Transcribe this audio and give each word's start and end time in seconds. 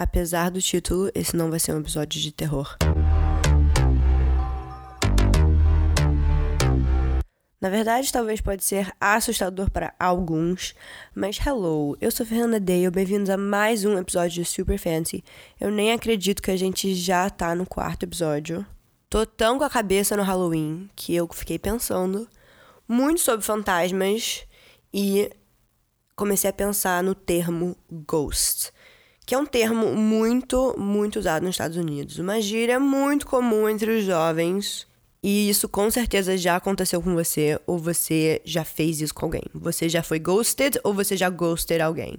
Apesar 0.00 0.50
do 0.50 0.62
título, 0.62 1.10
esse 1.14 1.36
não 1.36 1.50
vai 1.50 1.60
ser 1.60 1.74
um 1.74 1.80
episódio 1.80 2.18
de 2.18 2.32
terror. 2.32 2.74
Na 7.60 7.68
verdade, 7.68 8.10
talvez 8.10 8.40
pode 8.40 8.64
ser 8.64 8.90
assustador 8.98 9.70
para 9.70 9.92
alguns, 10.00 10.74
mas 11.14 11.38
hello, 11.46 11.98
eu 12.00 12.10
sou 12.10 12.24
Fernanda 12.24 12.58
Dale, 12.58 12.90
bem-vindos 12.90 13.28
a 13.28 13.36
mais 13.36 13.84
um 13.84 13.98
episódio 13.98 14.42
de 14.42 14.44
Super 14.46 14.78
Fancy. 14.78 15.22
Eu 15.60 15.70
nem 15.70 15.92
acredito 15.92 16.40
que 16.40 16.50
a 16.50 16.56
gente 16.56 16.94
já 16.94 17.28
tá 17.28 17.54
no 17.54 17.66
quarto 17.66 18.04
episódio. 18.04 18.64
Tô 19.10 19.26
tão 19.26 19.58
com 19.58 19.64
a 19.64 19.68
cabeça 19.68 20.16
no 20.16 20.22
Halloween 20.22 20.88
que 20.96 21.14
eu 21.14 21.28
fiquei 21.30 21.58
pensando 21.58 22.26
muito 22.88 23.20
sobre 23.20 23.44
fantasmas 23.44 24.46
e 24.94 25.30
comecei 26.16 26.48
a 26.48 26.54
pensar 26.54 27.02
no 27.02 27.14
termo 27.14 27.76
ghost, 27.90 28.72
que 29.30 29.34
é 29.36 29.38
um 29.38 29.46
termo 29.46 29.94
muito, 29.94 30.74
muito 30.76 31.20
usado 31.20 31.44
nos 31.44 31.54
Estados 31.54 31.76
Unidos. 31.76 32.18
Uma 32.18 32.40
gíria 32.40 32.80
muito 32.80 33.28
comum 33.28 33.68
entre 33.68 33.98
os 33.98 34.04
jovens 34.04 34.88
e 35.22 35.48
isso 35.48 35.68
com 35.68 35.88
certeza 35.88 36.36
já 36.36 36.56
aconteceu 36.56 37.00
com 37.00 37.14
você, 37.14 37.56
ou 37.64 37.78
você 37.78 38.42
já 38.44 38.64
fez 38.64 39.00
isso 39.00 39.14
com 39.14 39.26
alguém. 39.26 39.44
Você 39.54 39.88
já 39.88 40.02
foi 40.02 40.18
ghosted 40.18 40.80
ou 40.82 40.92
você 40.92 41.16
já 41.16 41.30
ghosted 41.30 41.80
alguém. 41.80 42.18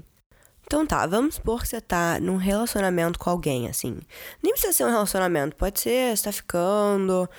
Então 0.66 0.88
tá, 0.88 1.06
vamos 1.06 1.36
supor 1.36 1.64
que 1.64 1.68
você 1.68 1.82
tá 1.82 2.18
num 2.18 2.38
relacionamento 2.38 3.20
com 3.20 3.30
alguém, 3.30 3.68
assim. 3.68 4.00
Nem 4.42 4.54
precisa 4.54 4.72
ser 4.72 4.86
um 4.86 4.90
relacionamento, 4.90 5.58
pode 5.58 5.82
ser 5.82 6.16
você 6.16 6.24
tá 6.24 6.32
ficando, 6.32 7.30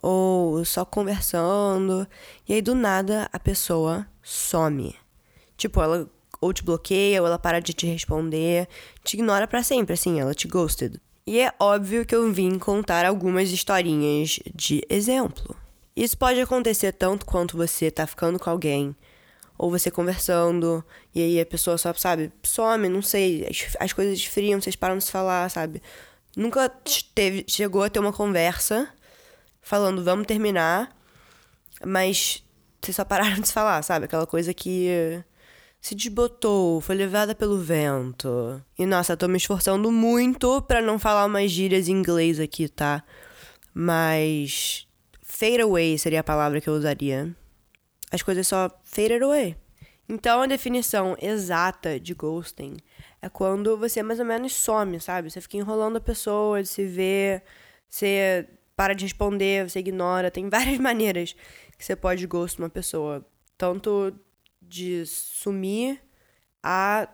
ou 0.00 0.64
só 0.64 0.84
conversando. 0.84 2.06
E 2.48 2.54
aí 2.54 2.62
do 2.62 2.76
nada 2.76 3.28
a 3.32 3.40
pessoa 3.40 4.06
some. 4.22 4.94
Tipo, 5.56 5.82
ela 5.82 6.08
ou 6.40 6.52
te 6.52 6.62
bloqueia, 6.62 7.20
ou 7.20 7.26
ela 7.26 7.38
para 7.38 7.60
de 7.60 7.72
te 7.72 7.86
responder, 7.86 8.68
te 9.02 9.14
ignora 9.14 9.46
para 9.46 9.62
sempre, 9.62 9.94
assim, 9.94 10.20
ela 10.20 10.34
te 10.34 10.46
ghosted. 10.46 11.00
E 11.26 11.40
é 11.40 11.52
óbvio 11.58 12.06
que 12.06 12.14
eu 12.14 12.32
vim 12.32 12.58
contar 12.58 13.04
algumas 13.04 13.50
historinhas 13.50 14.38
de 14.54 14.84
exemplo. 14.88 15.56
Isso 15.96 16.16
pode 16.16 16.40
acontecer 16.40 16.92
tanto 16.92 17.26
quanto 17.26 17.56
você 17.56 17.90
tá 17.90 18.06
ficando 18.06 18.38
com 18.38 18.50
alguém, 18.50 18.94
ou 19.58 19.70
você 19.70 19.90
conversando, 19.90 20.84
e 21.14 21.22
aí 21.22 21.40
a 21.40 21.46
pessoa 21.46 21.78
só, 21.78 21.92
sabe, 21.94 22.30
some, 22.42 22.88
não 22.88 23.02
sei, 23.02 23.46
as, 23.50 23.76
as 23.80 23.92
coisas 23.92 24.18
esfriam, 24.18 24.60
vocês 24.60 24.76
param 24.76 24.98
de 24.98 25.04
se 25.04 25.10
falar, 25.10 25.50
sabe? 25.50 25.82
Nunca 26.36 26.68
teve, 27.14 27.44
chegou 27.48 27.82
a 27.82 27.88
ter 27.88 27.98
uma 27.98 28.12
conversa 28.12 28.88
falando, 29.62 30.04
vamos 30.04 30.26
terminar, 30.26 30.94
mas 31.84 32.44
vocês 32.80 32.94
só 32.94 33.04
pararam 33.04 33.40
de 33.40 33.48
se 33.48 33.52
falar, 33.52 33.82
sabe? 33.82 34.04
Aquela 34.04 34.26
coisa 34.26 34.52
que 34.54 35.24
se 35.80 35.94
desbotou, 35.94 36.80
foi 36.80 36.96
levada 36.96 37.34
pelo 37.34 37.58
vento. 37.58 38.62
E 38.78 38.84
nossa, 38.84 39.16
tô 39.16 39.28
me 39.28 39.36
esforçando 39.36 39.90
muito 39.92 40.60
para 40.62 40.82
não 40.82 40.98
falar 40.98 41.26
umas 41.26 41.50
gírias 41.50 41.88
em 41.88 41.92
inglês 41.92 42.40
aqui, 42.40 42.68
tá? 42.68 43.04
Mas 43.72 44.88
fade 45.22 45.60
away 45.60 45.96
seria 45.98 46.20
a 46.20 46.24
palavra 46.24 46.60
que 46.60 46.68
eu 46.68 46.74
usaria. 46.74 47.34
As 48.10 48.22
coisas 48.22 48.46
só 48.46 48.70
fade 48.84 49.22
away. 49.22 49.56
Então 50.08 50.42
a 50.42 50.46
definição 50.46 51.16
exata 51.20 51.98
de 51.98 52.14
ghosting 52.14 52.76
é 53.20 53.28
quando 53.28 53.76
você 53.76 54.02
mais 54.02 54.20
ou 54.20 54.24
menos 54.26 54.54
some, 54.54 55.00
sabe? 55.00 55.30
Você 55.30 55.40
fica 55.40 55.56
enrolando 55.56 55.96
a 55.96 56.00
pessoa, 56.00 56.64
se 56.64 56.86
ver, 56.86 57.42
você 57.88 58.48
para 58.76 58.94
de 58.94 59.04
responder, 59.04 59.68
você 59.68 59.80
ignora. 59.80 60.30
Tem 60.30 60.48
várias 60.48 60.78
maneiras 60.80 61.34
que 61.76 61.84
você 61.84 61.96
pode 61.96 62.26
ghost 62.26 62.58
uma 62.58 62.68
pessoa. 62.68 63.26
Tanto 63.58 64.14
de 64.68 65.04
sumir 65.06 66.00
a 66.62 67.08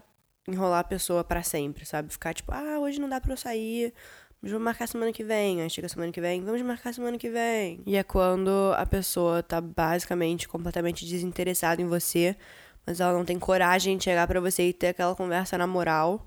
enrolar 0.49 0.81
a 0.81 0.85
pessoa 0.85 1.23
para 1.23 1.43
sempre, 1.43 1.85
sabe? 1.85 2.13
Ficar 2.13 2.35
tipo, 2.35 2.53
ah, 2.53 2.79
hoje 2.81 3.01
não 3.01 3.09
dá 3.09 3.21
pra 3.21 3.33
eu 3.33 3.37
sair, 3.37 3.93
mas 4.41 4.51
vamos 4.51 4.65
marcar 4.65 4.89
semana 4.89 5.13
que 5.13 5.23
vem. 5.23 5.63
Aí 5.63 5.71
chega 5.71 5.89
semana 5.89 6.11
que 6.11 6.21
vem, 6.21 6.43
vamos 6.43 6.61
marcar 6.63 6.93
semana 6.93 7.17
que 7.17 7.31
vem. 7.31 7.81
E 7.87 7.97
é 7.97 8.03
quando 8.03 8.73
a 8.77 8.85
pessoa 8.85 9.43
tá 9.43 9.61
basicamente 9.61 10.49
completamente 10.49 11.07
desinteressada 11.07 11.81
em 11.81 11.87
você, 11.87 12.37
mas 12.87 13.01
ela 13.01 13.13
não 13.13 13.25
tem 13.25 13.39
coragem 13.39 13.97
de 13.97 14.05
chegar 14.05 14.27
para 14.27 14.41
você 14.41 14.69
e 14.69 14.73
ter 14.73 14.89
aquela 14.89 15.15
conversa 15.15 15.57
na 15.57 15.67
moral. 15.67 16.27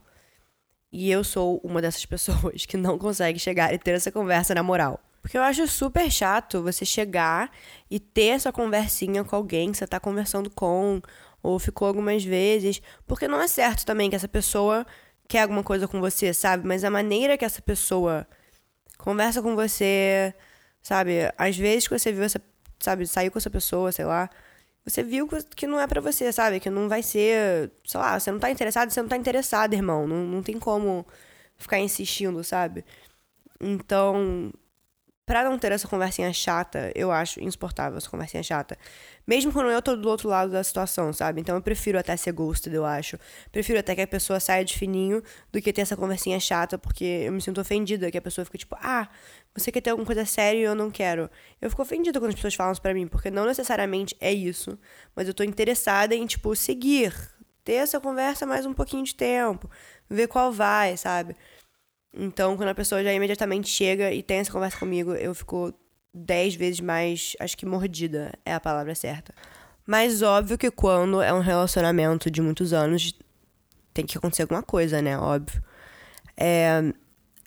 E 0.91 1.11
eu 1.11 1.23
sou 1.23 1.59
uma 1.63 1.81
dessas 1.81 2.05
pessoas 2.07 2.65
que 2.65 2.77
não 2.77 2.97
consegue 2.97 3.37
chegar 3.37 3.73
e 3.73 3.77
ter 3.77 3.91
essa 3.91 4.11
conversa 4.11 4.55
na 4.55 4.63
moral. 4.63 4.99
Porque 5.25 5.39
eu 5.39 5.41
acho 5.41 5.67
super 5.67 6.11
chato 6.11 6.61
você 6.61 6.85
chegar 6.85 7.49
e 7.89 7.99
ter 7.99 8.27
essa 8.27 8.51
conversinha 8.51 9.23
com 9.23 9.35
alguém 9.35 9.71
que 9.71 9.77
você 9.79 9.87
tá 9.87 9.99
conversando 9.99 10.51
com, 10.51 11.01
ou 11.41 11.57
ficou 11.57 11.87
algumas 11.87 12.23
vezes. 12.23 12.79
Porque 13.07 13.27
não 13.27 13.41
é 13.41 13.47
certo 13.47 13.87
também 13.87 14.07
que 14.07 14.15
essa 14.15 14.27
pessoa 14.27 14.85
quer 15.27 15.41
alguma 15.41 15.63
coisa 15.63 15.87
com 15.87 15.99
você, 15.99 16.31
sabe? 16.31 16.67
Mas 16.67 16.83
a 16.83 16.91
maneira 16.91 17.39
que 17.39 17.43
essa 17.43 17.59
pessoa 17.59 18.27
conversa 18.99 19.41
com 19.41 19.55
você, 19.55 20.31
sabe? 20.79 21.13
Às 21.39 21.57
vezes 21.57 21.87
que 21.87 21.97
você 21.97 22.11
viu 22.11 22.23
essa, 22.23 22.39
sabe, 22.79 23.07
saiu 23.07 23.31
com 23.31 23.39
essa 23.39 23.49
pessoa, 23.49 23.91
sei 23.91 24.05
lá, 24.05 24.29
você 24.85 25.01
viu 25.01 25.27
que 25.55 25.65
não 25.65 25.79
é 25.79 25.87
para 25.87 26.01
você, 26.01 26.31
sabe? 26.31 26.59
Que 26.59 26.69
não 26.69 26.87
vai 26.87 27.01
ser, 27.01 27.71
sei 27.83 27.99
lá, 27.99 28.19
você 28.19 28.31
não 28.31 28.37
tá 28.37 28.51
interessado, 28.51 28.91
você 28.91 29.01
não 29.01 29.09
tá 29.09 29.17
interessado, 29.17 29.73
irmão. 29.73 30.07
Não, 30.07 30.17
não 30.17 30.43
tem 30.43 30.59
como 30.59 31.03
ficar 31.57 31.79
insistindo, 31.79 32.43
sabe? 32.43 32.85
Então, 33.59 34.51
Pra 35.25 35.43
não 35.43 35.57
ter 35.57 35.71
essa 35.71 35.87
conversinha 35.87 36.31
chata, 36.31 36.91
eu 36.93 37.11
acho 37.11 37.41
insuportável 37.43 37.97
essa 37.97 38.07
conversinha 38.07 38.43
chata. 38.43 38.77
Mesmo 39.25 39.51
quando 39.51 39.71
eu 39.71 39.81
tô 39.81 39.95
do 39.95 40.07
outro 40.07 40.29
lado 40.29 40.51
da 40.51 40.63
situação, 40.63 41.11
sabe? 41.11 41.41
Então 41.41 41.55
eu 41.55 41.63
prefiro 41.63 41.97
até 41.97 42.15
ser 42.15 42.31
ghosted, 42.31 42.75
eu 42.75 42.85
acho. 42.85 43.17
Prefiro 43.51 43.79
até 43.79 43.95
que 43.95 44.01
a 44.01 44.07
pessoa 44.07 44.39
saia 44.39 44.63
de 44.63 44.77
fininho 44.77 45.23
do 45.51 45.59
que 45.59 45.73
ter 45.73 45.81
essa 45.81 45.97
conversinha 45.97 46.39
chata, 46.39 46.77
porque 46.77 47.03
eu 47.03 47.31
me 47.31 47.41
sinto 47.41 47.59
ofendida, 47.59 48.11
que 48.11 48.19
a 48.19 48.21
pessoa 48.21 48.45
fica 48.45 48.59
tipo, 48.59 48.75
ah, 48.79 49.09
você 49.55 49.71
quer 49.71 49.81
ter 49.81 49.89
alguma 49.89 50.05
coisa 50.05 50.25
séria 50.25 50.59
e 50.59 50.63
eu 50.63 50.75
não 50.75 50.91
quero. 50.91 51.27
Eu 51.59 51.71
fico 51.71 51.81
ofendida 51.81 52.19
quando 52.19 52.29
as 52.29 52.35
pessoas 52.35 52.53
falam 52.53 52.73
isso 52.73 52.81
pra 52.81 52.93
mim, 52.93 53.07
porque 53.07 53.31
não 53.31 53.45
necessariamente 53.45 54.15
é 54.19 54.31
isso, 54.31 54.77
mas 55.15 55.27
eu 55.27 55.33
tô 55.33 55.43
interessada 55.43 56.13
em, 56.13 56.27
tipo, 56.27 56.55
seguir, 56.55 57.15
ter 57.63 57.73
essa 57.73 57.99
conversa 57.99 58.45
mais 58.45 58.63
um 58.63 58.73
pouquinho 58.73 59.03
de 59.03 59.15
tempo, 59.15 59.67
ver 60.07 60.27
qual 60.27 60.51
vai, 60.51 60.95
sabe? 60.97 61.35
Então, 62.15 62.55
quando 62.55 62.69
a 62.69 62.75
pessoa 62.75 63.03
já 63.03 63.13
imediatamente 63.13 63.69
chega 63.69 64.11
e 64.11 64.23
tem 64.23 64.37
essa 64.37 64.51
conversa 64.51 64.77
comigo, 64.77 65.13
eu 65.13 65.35
fico 65.35 65.73
dez 66.13 66.55
vezes 66.55 66.79
mais, 66.79 67.35
acho 67.39 67.57
que 67.57 67.65
mordida 67.65 68.31
é 68.45 68.53
a 68.53 68.59
palavra 68.59 68.95
certa. 68.95 69.33
Mas 69.85 70.21
óbvio 70.21 70.57
que 70.57 70.71
quando 70.71 71.21
é 71.21 71.33
um 71.33 71.41
relacionamento 71.41 72.31
de 72.31 72.41
muitos 72.41 72.73
anos, 72.73 73.13
tem 73.93 74.05
que 74.05 74.17
acontecer 74.17 74.43
alguma 74.43 74.63
coisa, 74.63 75.01
né? 75.01 75.17
Óbvio. 75.17 75.61
É, 76.37 76.93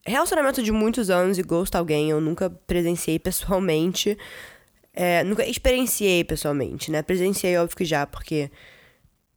relacionamento 0.07 0.63
de 0.63 0.71
muitos 0.71 1.11
anos 1.11 1.39
e 1.39 1.43
ghost 1.43 1.77
alguém 1.77 2.11
eu 2.11 2.21
nunca 2.21 2.51
presenciei 2.51 3.19
pessoalmente. 3.19 4.17
É, 4.93 5.23
nunca 5.25 5.47
experienciei 5.47 6.25
pessoalmente, 6.25 6.91
né? 6.91 7.03
Presenciei, 7.03 7.57
óbvio 7.57 7.77
que 7.77 7.85
já, 7.85 8.07
porque 8.07 8.51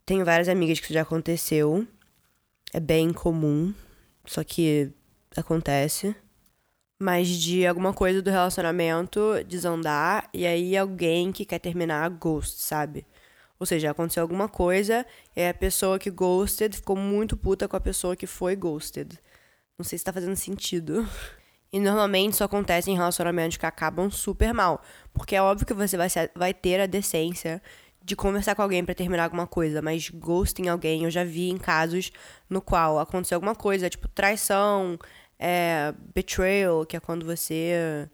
tenho 0.04 0.24
várias 0.24 0.48
amigas 0.48 0.78
que 0.78 0.84
isso 0.86 0.94
já 0.94 1.02
aconteceu. 1.02 1.86
É 2.72 2.80
bem 2.80 3.12
comum. 3.12 3.72
Só 4.24 4.44
que 4.44 4.92
acontece. 5.40 6.14
Mas 7.00 7.28
de 7.28 7.66
alguma 7.66 7.92
coisa 7.92 8.22
do 8.22 8.30
relacionamento 8.30 9.42
desandar 9.46 10.28
e 10.32 10.46
aí 10.46 10.76
alguém 10.76 11.32
que 11.32 11.44
quer 11.44 11.58
terminar 11.58 12.08
ghost, 12.10 12.60
sabe? 12.60 13.04
Ou 13.58 13.66
seja, 13.66 13.90
aconteceu 13.90 14.22
alguma 14.22 14.48
coisa 14.48 15.06
e 15.36 15.46
a 15.46 15.54
pessoa 15.54 15.98
que 15.98 16.10
ghosted 16.10 16.74
ficou 16.74 16.96
muito 16.96 17.36
puta 17.36 17.68
com 17.68 17.76
a 17.76 17.80
pessoa 17.80 18.16
que 18.16 18.26
foi 18.26 18.56
ghosted. 18.56 19.18
Não 19.78 19.84
sei 19.84 19.98
se 19.98 20.04
tá 20.04 20.12
fazendo 20.12 20.36
sentido. 20.36 21.08
E 21.72 21.80
normalmente 21.80 22.34
isso 22.34 22.44
acontece 22.44 22.90
em 22.90 22.96
relacionamentos 22.96 23.56
que 23.56 23.64
acabam 23.64 24.10
super 24.10 24.52
mal. 24.52 24.82
Porque 25.12 25.34
é 25.34 25.42
óbvio 25.42 25.66
que 25.66 25.72
você 25.72 25.96
vai, 25.96 26.10
ser, 26.10 26.30
vai 26.34 26.52
ter 26.52 26.80
a 26.80 26.86
decência 26.86 27.62
de 28.04 28.16
conversar 28.16 28.54
com 28.54 28.62
alguém 28.62 28.84
para 28.84 28.94
terminar 28.94 29.24
alguma 29.24 29.46
coisa, 29.46 29.80
mas 29.80 30.10
ghosting 30.10 30.68
alguém 30.68 31.04
eu 31.04 31.10
já 31.10 31.24
vi 31.24 31.50
em 31.50 31.56
casos 31.56 32.10
no 32.50 32.60
qual 32.60 32.98
aconteceu 32.98 33.36
alguma 33.36 33.54
coisa, 33.54 33.88
tipo 33.88 34.08
traição, 34.08 34.98
é, 35.44 35.92
betrayal, 36.14 36.86
que 36.86 36.96
é 36.96 37.00
quando 37.00 37.26
você 37.26 38.08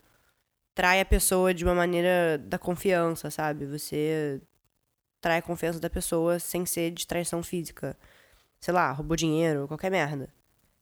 trai 0.74 0.98
a 1.00 1.04
pessoa 1.04 1.52
de 1.52 1.62
uma 1.62 1.74
maneira 1.74 2.38
da 2.38 2.58
confiança, 2.58 3.30
sabe? 3.30 3.66
Você 3.66 4.40
trai 5.20 5.38
a 5.38 5.42
confiança 5.42 5.78
da 5.78 5.90
pessoa 5.90 6.38
sem 6.38 6.64
ser 6.64 6.90
de 6.90 7.06
traição 7.06 7.42
física. 7.42 7.94
Sei 8.58 8.72
lá, 8.72 8.90
roubou 8.92 9.14
dinheiro, 9.14 9.68
qualquer 9.68 9.90
merda. 9.90 10.32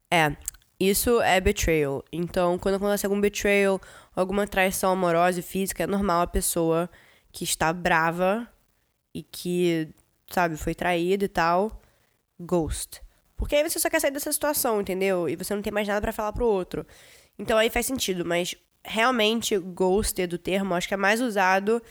É, 0.09 0.37
isso 0.79 1.20
é 1.20 1.41
betrayal. 1.41 2.05
Então, 2.12 2.59
quando 2.59 2.76
acontece 2.76 3.06
algum 3.06 3.20
betrayal, 3.20 3.81
alguma 4.15 4.47
traição 4.47 4.93
amorosa 4.93 5.41
e 5.41 5.43
física, 5.43 5.82
é 5.82 5.87
normal 5.87 6.23
a 6.23 6.26
pessoa 6.29 6.88
que 7.32 7.43
está 7.43 7.73
brava 7.73 8.49
e 9.12 9.23
que, 9.23 9.88
sabe, 10.31 10.56
foi 10.56 10.76
traída 10.76 11.25
e 11.25 11.29
tal, 11.29 11.82
ghost. 12.38 13.03
Porque 13.37 13.56
aí 13.56 13.62
você 13.62 13.79
só 13.79 13.91
quer 13.91 14.00
sair 14.00 14.11
dessa 14.11 14.33
situação, 14.33 14.81
entendeu? 14.81 15.29
E 15.29 15.37
você 15.37 15.55
não 15.55 15.62
tem 15.62 15.73
mais 15.73 15.87
nada 15.87 16.00
para 16.00 16.12
falar 16.12 16.33
pro 16.33 16.47
outro. 16.47 16.87
Então 17.38 17.59
aí 17.59 17.69
faz 17.69 17.87
sentido, 17.87 18.25
mas 18.25 18.55
realmente 18.85 19.59
ghost 19.59 20.27
do 20.27 20.38
termo 20.38 20.75
acho 20.75 20.88
que 20.88 20.94
é 20.94 20.97
mais 20.97 21.21
usado 21.21 21.83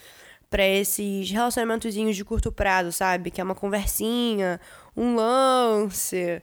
para 0.49 0.65
esses 0.65 1.29
relacionamentozinhos 1.29 2.15
de 2.15 2.23
curto 2.23 2.51
prazo, 2.51 2.91
sabe? 2.91 3.29
Que 3.29 3.41
é 3.41 3.43
uma 3.43 3.55
conversinha, 3.55 4.59
um 4.95 5.15
lance, 5.15 6.41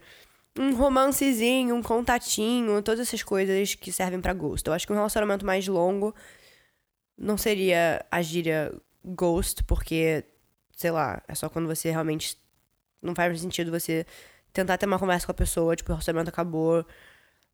um 0.58 0.74
romancezinho, 0.74 1.74
um 1.74 1.82
contatinho, 1.82 2.82
todas 2.82 3.00
essas 3.00 3.22
coisas 3.22 3.74
que 3.74 3.90
servem 3.90 4.20
para 4.20 4.34
ghost. 4.34 4.66
Eu 4.68 4.74
acho 4.74 4.86
que 4.86 4.92
um 4.92 4.96
relacionamento 4.96 5.46
mais 5.46 5.66
longo 5.66 6.14
não 7.16 7.38
seria 7.38 8.04
a 8.10 8.20
gíria 8.20 8.72
ghost, 9.04 9.64
porque, 9.64 10.24
sei 10.76 10.90
lá, 10.90 11.22
é 11.26 11.34
só 11.34 11.48
quando 11.48 11.66
você 11.66 11.90
realmente. 11.90 12.40
Não 13.00 13.16
faz 13.16 13.40
sentido 13.40 13.72
você 13.72 14.06
tentar 14.52 14.78
ter 14.78 14.86
uma 14.86 14.98
conversa 14.98 15.26
com 15.26 15.32
a 15.32 15.34
pessoa, 15.34 15.74
tipo, 15.74 15.90
o 15.90 15.94
relacionamento 15.94 16.28
acabou, 16.28 16.84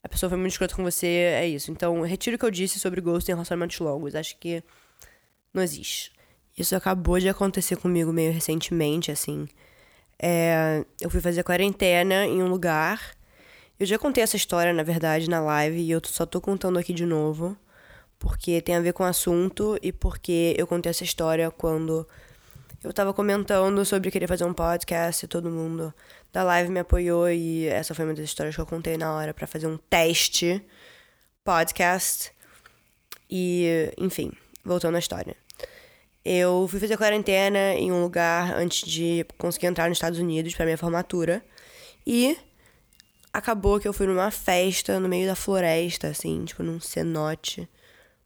a 0.03 0.09
pessoa 0.09 0.31
foi 0.31 0.39
muito 0.39 0.53
escrota 0.53 0.75
com 0.75 0.83
você, 0.83 1.07
é 1.07 1.47
isso. 1.47 1.71
Então, 1.71 2.01
retiro 2.03 2.37
o 2.37 2.39
que 2.39 2.45
eu 2.45 2.51
disse 2.51 2.79
sobre 2.79 3.01
ghost 3.01 3.31
em 3.31 3.35
relacionamentos 3.35 3.79
longos. 3.79 4.15
Acho 4.15 4.37
que 4.39 4.63
não 5.53 5.63
existe. 5.63 6.13
Isso 6.57 6.75
acabou 6.75 7.19
de 7.19 7.29
acontecer 7.29 7.77
comigo 7.77 8.13
meio 8.13 8.33
recentemente, 8.33 9.11
assim. 9.11 9.49
É, 10.19 10.85
eu 11.01 11.11
fui 11.11 11.21
fazer 11.21 11.43
quarentena 11.43 12.27
em 12.27 12.43
um 12.43 12.49
lugar. 12.49 13.15
Eu 13.79 13.87
já 13.87 13.99
contei 13.99 14.23
essa 14.23 14.37
história, 14.37 14.73
na 14.73 14.83
verdade, 14.83 15.31
na 15.31 15.41
live, 15.41 15.79
e 15.81 15.91
eu 15.91 16.01
só 16.05 16.27
tô 16.27 16.41
contando 16.41 16.79
aqui 16.79 16.93
de 16.93 17.07
novo, 17.07 17.57
porque 18.19 18.61
tem 18.61 18.75
a 18.75 18.81
ver 18.81 18.93
com 18.93 19.05
o 19.05 19.07
assunto 19.07 19.79
e 19.81 19.93
porque 19.93 20.55
eu 20.59 20.67
contei 20.67 20.91
essa 20.91 21.05
história 21.05 21.51
quando 21.51 22.07
eu 22.83 22.93
tava 22.93 23.13
comentando 23.13 23.85
sobre 23.85 24.11
querer 24.11 24.29
fazer 24.29 24.45
um 24.45 24.53
podcast 24.55 25.25
e 25.25 25.29
todo 25.29 25.51
mundo 25.51 25.93
da 26.33 26.45
live 26.45 26.71
me 26.71 26.81
apoiou 26.81 27.29
e 27.29 27.67
essa 27.67 27.95
foi 27.95 28.05
uma 28.05 28.15
das 28.15 28.25
histórias 28.25 28.55
que 28.55 28.61
eu 28.61 28.67
contei 28.67 28.97
na 28.97 29.13
hora 29.13 29.35
para 29.35 29.47
fazer 29.47 29.67
um 29.67 29.77
teste 29.77 30.65
podcast. 31.43 32.33
E, 33.31 33.93
enfim, 33.99 34.33
voltando 34.65 34.97
à 34.97 34.99
história. 34.99 35.37
Eu 36.25 36.67
fui 36.69 36.79
fazer 36.79 36.97
quarentena 36.97 37.75
em 37.75 37.91
um 37.91 38.03
lugar 38.03 38.55
antes 38.55 38.87
de 38.87 39.27
conseguir 39.37 39.67
entrar 39.67 39.89
nos 39.89 39.99
Estados 39.99 40.19
Unidos 40.19 40.55
para 40.55 40.65
minha 40.65 40.79
formatura. 40.79 41.45
E 42.07 42.39
acabou 43.33 43.81
que 43.81 43.89
eu 43.89 43.93
fui 43.93 44.07
numa 44.07 44.31
festa 44.31 45.01
no 45.01 45.09
meio 45.09 45.27
da 45.27 45.35
floresta, 45.35 46.09
assim, 46.09 46.45
tipo 46.45 46.63
num 46.63 46.81
cenote 46.81 47.69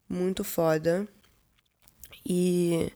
muito 0.08 0.44
foda. 0.44 1.06
E 2.24 2.92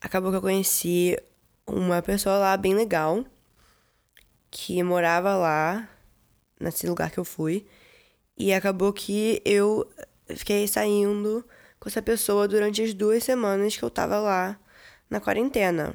acabou 0.00 0.30
que 0.30 0.36
eu 0.36 0.42
conheci 0.42 1.18
uma 1.66 2.00
pessoa 2.02 2.38
lá 2.38 2.56
bem 2.56 2.74
legal 2.74 3.24
que 4.50 4.82
morava 4.82 5.36
lá, 5.36 5.88
nesse 6.58 6.86
lugar 6.86 7.10
que 7.10 7.18
eu 7.18 7.24
fui. 7.24 7.66
E 8.36 8.52
acabou 8.52 8.92
que 8.92 9.42
eu 9.44 9.88
fiquei 10.28 10.66
saindo 10.66 11.44
com 11.78 11.88
essa 11.88 12.02
pessoa 12.02 12.48
durante 12.48 12.82
as 12.82 12.94
duas 12.94 13.24
semanas 13.24 13.76
que 13.76 13.82
eu 13.82 13.90
tava 13.90 14.18
lá 14.18 14.58
na 15.10 15.20
quarentena. 15.20 15.94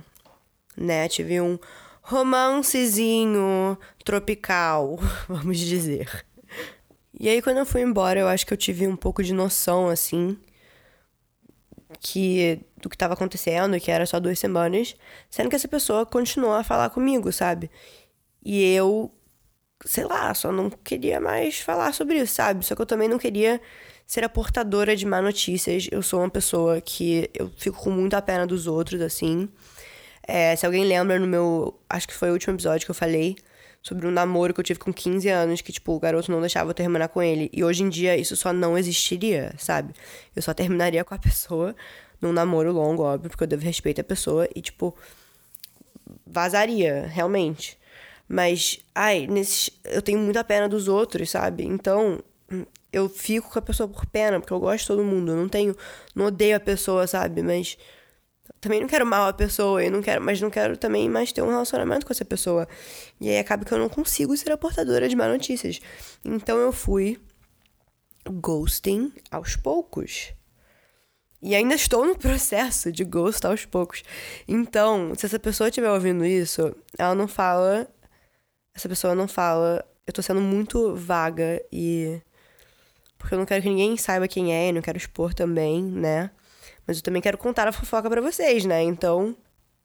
Né? 0.75 1.07
Tive 1.07 1.39
um 1.41 1.57
romancezinho 2.01 3.77
tropical, 4.03 4.99
vamos 5.27 5.57
dizer. 5.57 6.25
E 7.17 7.29
aí, 7.29 7.41
quando 7.41 7.57
eu 7.57 7.65
fui 7.65 7.81
embora, 7.81 8.19
eu 8.19 8.27
acho 8.27 8.45
que 8.45 8.53
eu 8.53 8.57
tive 8.57 8.87
um 8.87 8.95
pouco 8.95 9.23
de 9.23 9.33
noção, 9.33 9.87
assim, 9.87 10.37
que 11.99 12.59
do 12.81 12.89
que 12.89 12.95
estava 12.95 13.13
acontecendo, 13.13 13.79
que 13.79 13.89
era 13.91 14.05
só 14.05 14.19
duas 14.19 14.37
semanas, 14.39 14.95
sendo 15.29 15.49
que 15.49 15.55
essa 15.55 15.67
pessoa 15.67 16.05
continuou 16.05 16.53
a 16.53 16.63
falar 16.63 16.89
comigo, 16.89 17.31
sabe? 17.31 17.71
E 18.43 18.73
eu, 18.73 19.11
sei 19.85 20.03
lá, 20.03 20.33
só 20.33 20.51
não 20.51 20.69
queria 20.69 21.19
mais 21.19 21.59
falar 21.59 21.93
sobre 21.93 22.19
isso, 22.19 22.33
sabe? 22.33 22.65
Só 22.65 22.75
que 22.75 22.81
eu 22.81 22.85
também 22.85 23.07
não 23.07 23.17
queria 23.17 23.61
ser 24.05 24.23
a 24.23 24.29
portadora 24.29 24.95
de 24.95 25.05
má 25.05 25.21
notícias. 25.21 25.87
Eu 25.91 26.01
sou 26.01 26.19
uma 26.19 26.29
pessoa 26.29 26.81
que 26.81 27.29
eu 27.33 27.49
fico 27.57 27.81
com 27.81 27.89
muita 27.89 28.21
pena 28.21 28.45
dos 28.45 28.67
outros, 28.67 29.01
assim. 29.01 29.49
É, 30.27 30.55
se 30.55 30.65
alguém 30.65 30.85
lembra 30.85 31.19
no 31.19 31.27
meu. 31.27 31.79
Acho 31.89 32.07
que 32.07 32.13
foi 32.13 32.29
o 32.29 32.33
último 32.33 32.55
episódio 32.55 32.85
que 32.85 32.91
eu 32.91 32.95
falei 32.95 33.35
sobre 33.83 34.07
um 34.07 34.11
namoro 34.11 34.53
que 34.53 34.61
eu 34.61 34.63
tive 34.63 34.79
com 34.79 34.93
15 34.93 35.27
anos, 35.27 35.61
que, 35.61 35.73
tipo, 35.73 35.91
o 35.93 35.99
garoto 35.99 36.31
não 36.31 36.39
deixava 36.39 36.69
eu 36.69 36.73
terminar 36.73 37.09
com 37.09 37.21
ele. 37.21 37.49
E 37.51 37.63
hoje 37.63 37.83
em 37.83 37.89
dia 37.89 38.15
isso 38.17 38.35
só 38.37 38.53
não 38.53 38.77
existiria, 38.77 39.53
sabe? 39.57 39.93
Eu 40.33 40.41
só 40.41 40.53
terminaria 40.53 41.03
com 41.03 41.13
a 41.13 41.17
pessoa 41.19 41.75
num 42.21 42.31
namoro 42.31 42.71
longo, 42.71 43.03
óbvio, 43.03 43.29
porque 43.29 43.43
eu 43.43 43.47
devo 43.47 43.63
respeito 43.63 43.99
à 43.99 44.03
pessoa 44.03 44.47
e, 44.55 44.61
tipo, 44.61 44.95
vazaria, 46.25 47.05
realmente. 47.07 47.77
Mas, 48.27 48.79
ai, 48.95 49.27
nesses, 49.27 49.69
eu 49.83 50.01
tenho 50.01 50.17
muita 50.17 50.45
pena 50.45 50.69
dos 50.69 50.87
outros, 50.87 51.29
sabe? 51.29 51.65
Então, 51.65 52.23
eu 52.91 53.09
fico 53.09 53.51
com 53.51 53.59
a 53.59 53.61
pessoa 53.61 53.89
por 53.89 54.05
pena, 54.05 54.39
porque 54.39 54.53
eu 54.53 54.59
gosto 54.61 54.81
de 54.83 54.87
todo 54.87 55.03
mundo. 55.03 55.33
Eu 55.33 55.35
não 55.35 55.49
tenho. 55.49 55.75
Não 56.15 56.27
odeio 56.27 56.55
a 56.55 56.59
pessoa, 56.59 57.05
sabe? 57.05 57.41
Mas. 57.43 57.77
Também 58.59 58.79
não 58.79 58.87
quero 58.87 59.05
mal 59.05 59.27
a 59.27 59.33
pessoa, 59.33 59.83
eu 59.83 59.91
não 59.91 60.01
quero, 60.01 60.23
mas 60.23 60.39
não 60.39 60.49
quero 60.49 60.77
também 60.77 61.09
mais 61.09 61.31
ter 61.31 61.41
um 61.41 61.49
relacionamento 61.49 62.05
com 62.05 62.13
essa 62.13 62.25
pessoa. 62.25 62.67
E 63.19 63.29
aí 63.29 63.37
acaba 63.37 63.65
que 63.65 63.73
eu 63.73 63.77
não 63.77 63.89
consigo 63.89 64.35
ser 64.37 64.51
a 64.51 64.57
portadora 64.57 65.07
de 65.07 65.15
má 65.15 65.27
notícias. 65.27 65.79
Então 66.23 66.57
eu 66.57 66.71
fui 66.71 67.19
ghosting 68.29 69.11
aos 69.29 69.55
poucos. 69.55 70.33
E 71.41 71.55
ainda 71.55 71.75
estou 71.75 72.05
no 72.05 72.15
processo 72.19 72.91
de 72.91 73.03
ghost 73.03 73.45
aos 73.45 73.65
poucos. 73.65 74.03
Então, 74.47 75.13
se 75.15 75.25
essa 75.25 75.39
pessoa 75.39 75.67
estiver 75.67 75.91
ouvindo 75.91 76.25
isso, 76.25 76.73
ela 76.97 77.13
não 77.13 77.27
fala. 77.27 77.87
Essa 78.73 78.87
pessoa 78.87 79.13
não 79.13 79.27
fala. 79.27 79.85
Eu 80.07 80.13
tô 80.13 80.21
sendo 80.21 80.41
muito 80.41 80.95
vaga 80.95 81.61
e 81.71 82.21
porque 83.17 83.35
eu 83.35 83.39
não 83.39 83.45
quero 83.45 83.61
que 83.63 83.69
ninguém 83.69 83.95
saiba 83.95 84.27
quem 84.27 84.53
é, 84.53 84.67
e 84.67 84.71
não 84.73 84.81
quero 84.81 84.97
expor 84.97 85.33
também, 85.33 85.81
né? 85.81 86.29
Mas 86.85 86.97
eu 86.97 87.03
também 87.03 87.21
quero 87.21 87.37
contar 87.37 87.67
a 87.67 87.71
fofoca 87.71 88.09
para 88.09 88.21
vocês, 88.21 88.65
né? 88.65 88.83
Então, 88.83 89.35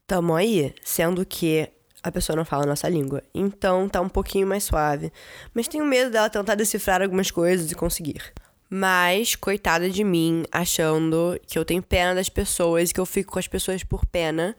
tamo 0.06 0.34
aí, 0.34 0.74
sendo 0.84 1.24
que 1.24 1.68
a 2.02 2.10
pessoa 2.10 2.36
não 2.36 2.44
fala 2.44 2.64
a 2.64 2.66
nossa 2.66 2.88
língua. 2.88 3.22
Então, 3.34 3.88
tá 3.88 4.00
um 4.00 4.08
pouquinho 4.08 4.46
mais 4.46 4.64
suave. 4.64 5.12
Mas 5.54 5.68
tenho 5.68 5.84
medo 5.84 6.10
dela 6.10 6.30
tentar 6.30 6.54
decifrar 6.54 7.02
algumas 7.02 7.30
coisas 7.30 7.70
e 7.70 7.74
conseguir. 7.74 8.32
Mas, 8.70 9.34
coitada 9.34 9.88
de 9.88 10.04
mim, 10.04 10.44
achando 10.52 11.40
que 11.46 11.58
eu 11.58 11.64
tenho 11.64 11.82
pena 11.82 12.14
das 12.14 12.28
pessoas 12.28 12.90
e 12.90 12.94
que 12.94 13.00
eu 13.00 13.06
fico 13.06 13.32
com 13.32 13.38
as 13.38 13.48
pessoas 13.48 13.82
por 13.82 14.04
pena. 14.06 14.56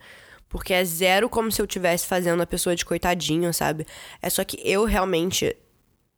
Porque 0.47 0.73
é 0.73 0.83
zero 0.83 1.29
como 1.29 1.51
se 1.51 1.61
eu 1.61 1.65
estivesse 1.65 2.07
fazendo 2.07 2.41
a 2.41 2.47
pessoa 2.47 2.75
de 2.75 2.83
coitadinho, 2.83 3.53
sabe? 3.53 3.85
É 4.21 4.29
só 4.29 4.43
que 4.43 4.59
eu 4.63 4.83
realmente. 4.85 5.55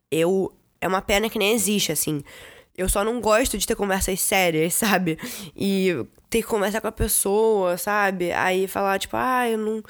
Eu 0.09 0.53
é 0.79 0.87
uma 0.87 1.01
pena 1.01 1.29
que 1.29 1.37
nem 1.37 1.53
existe, 1.53 1.91
assim. 1.91 2.23
Eu 2.77 2.87
só 2.89 3.03
não 3.03 3.19
gosto 3.19 3.57
de 3.57 3.67
ter 3.67 3.75
conversas 3.75 4.19
sérias, 4.21 4.73
sabe? 4.75 5.17
E 5.55 6.05
ter 6.29 6.41
que 6.41 6.47
conversar 6.47 6.81
com 6.81 6.87
a 6.87 6.91
pessoa, 6.91 7.77
sabe? 7.77 8.31
Aí 8.31 8.67
falar, 8.67 8.99
tipo, 8.99 9.15
ah, 9.17 9.49
eu 9.49 9.57
não. 9.57 9.83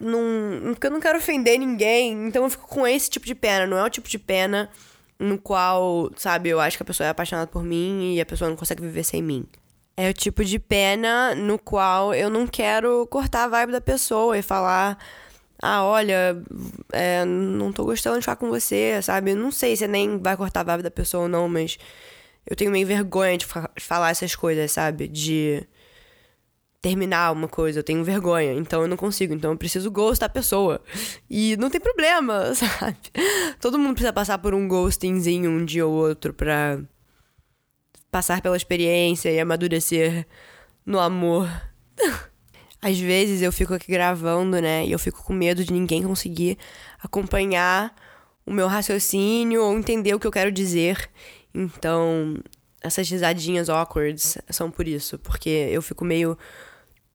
Não. 0.00 0.74
Porque 0.74 0.86
eu 0.86 0.90
não 0.90 1.00
quero 1.00 1.18
ofender 1.18 1.58
ninguém. 1.58 2.26
Então 2.26 2.44
eu 2.44 2.50
fico 2.50 2.66
com 2.66 2.86
esse 2.86 3.10
tipo 3.10 3.26
de 3.26 3.34
pena. 3.34 3.66
Não 3.66 3.78
é 3.78 3.84
o 3.84 3.90
tipo 3.90 4.08
de 4.08 4.18
pena 4.18 4.70
no 5.18 5.38
qual, 5.38 6.10
sabe, 6.16 6.48
eu 6.48 6.60
acho 6.60 6.76
que 6.76 6.82
a 6.82 6.86
pessoa 6.86 7.06
é 7.06 7.10
apaixonada 7.10 7.48
por 7.48 7.64
mim 7.64 8.14
e 8.14 8.20
a 8.20 8.26
pessoa 8.26 8.48
não 8.48 8.56
consegue 8.56 8.82
viver 8.82 9.02
sem 9.02 9.20
mim. 9.20 9.44
É 9.96 10.08
o 10.08 10.14
tipo 10.14 10.44
de 10.44 10.60
pena 10.60 11.34
no 11.34 11.58
qual 11.58 12.14
eu 12.14 12.30
não 12.30 12.46
quero 12.46 13.04
cortar 13.08 13.44
a 13.44 13.48
vibe 13.48 13.72
da 13.72 13.80
pessoa 13.80 14.38
e 14.38 14.42
falar 14.42 14.96
ah, 15.60 15.84
olha, 15.84 16.40
é, 16.92 17.24
não 17.24 17.72
tô 17.72 17.84
gostando 17.84 18.16
de 18.16 18.22
ficar 18.22 18.36
com 18.36 18.48
você, 18.48 19.00
sabe? 19.02 19.34
Não 19.34 19.50
sei 19.50 19.76
se 19.76 19.86
nem 19.88 20.18
vai 20.18 20.36
cortar 20.36 20.60
a 20.60 20.64
vibe 20.64 20.82
da 20.82 20.90
pessoa 20.90 21.24
ou 21.24 21.28
não, 21.28 21.48
mas 21.48 21.78
eu 22.46 22.54
tenho 22.56 22.70
meio 22.70 22.86
vergonha 22.86 23.36
de 23.36 23.44
fa 23.44 23.68
falar 23.78 24.10
essas 24.10 24.36
coisas, 24.36 24.70
sabe? 24.70 25.08
De 25.08 25.66
terminar 26.80 27.32
uma 27.32 27.48
coisa, 27.48 27.80
eu 27.80 27.82
tenho 27.82 28.04
vergonha, 28.04 28.54
então 28.54 28.82
eu 28.82 28.88
não 28.88 28.96
consigo, 28.96 29.34
então 29.34 29.50
eu 29.52 29.58
preciso 29.58 29.90
gostar 29.90 30.28
da 30.28 30.32
pessoa. 30.32 30.80
E 31.28 31.56
não 31.56 31.70
tem 31.70 31.80
problema, 31.80 32.54
sabe? 32.56 32.98
Todo 33.60 33.78
mundo 33.78 33.94
precisa 33.94 34.12
passar 34.12 34.38
por 34.38 34.54
um 34.54 34.68
ghostingzinho 34.68 35.50
um 35.50 35.64
dia 35.64 35.86
ou 35.86 35.92
outro 35.92 36.32
pra 36.32 36.78
passar 38.10 38.40
pela 38.40 38.56
experiência 38.56 39.30
e 39.30 39.40
amadurecer 39.40 40.26
no 40.86 41.00
amor. 41.00 41.48
Às 42.80 42.98
vezes 42.98 43.42
eu 43.42 43.52
fico 43.52 43.74
aqui 43.74 43.90
gravando, 43.90 44.60
né? 44.60 44.86
E 44.86 44.92
eu 44.92 44.98
fico 44.98 45.22
com 45.24 45.32
medo 45.32 45.64
de 45.64 45.72
ninguém 45.72 46.02
conseguir 46.02 46.56
acompanhar 47.02 47.94
o 48.46 48.52
meu 48.52 48.66
raciocínio 48.66 49.62
ou 49.62 49.76
entender 49.76 50.14
o 50.14 50.20
que 50.20 50.26
eu 50.26 50.32
quero 50.32 50.52
dizer. 50.52 51.10
Então, 51.54 52.36
essas 52.80 53.08
risadinhas 53.08 53.68
awkwards 53.68 54.38
são 54.50 54.70
por 54.70 54.86
isso, 54.86 55.18
porque 55.18 55.48
eu 55.70 55.82
fico 55.82 56.04
meio 56.04 56.38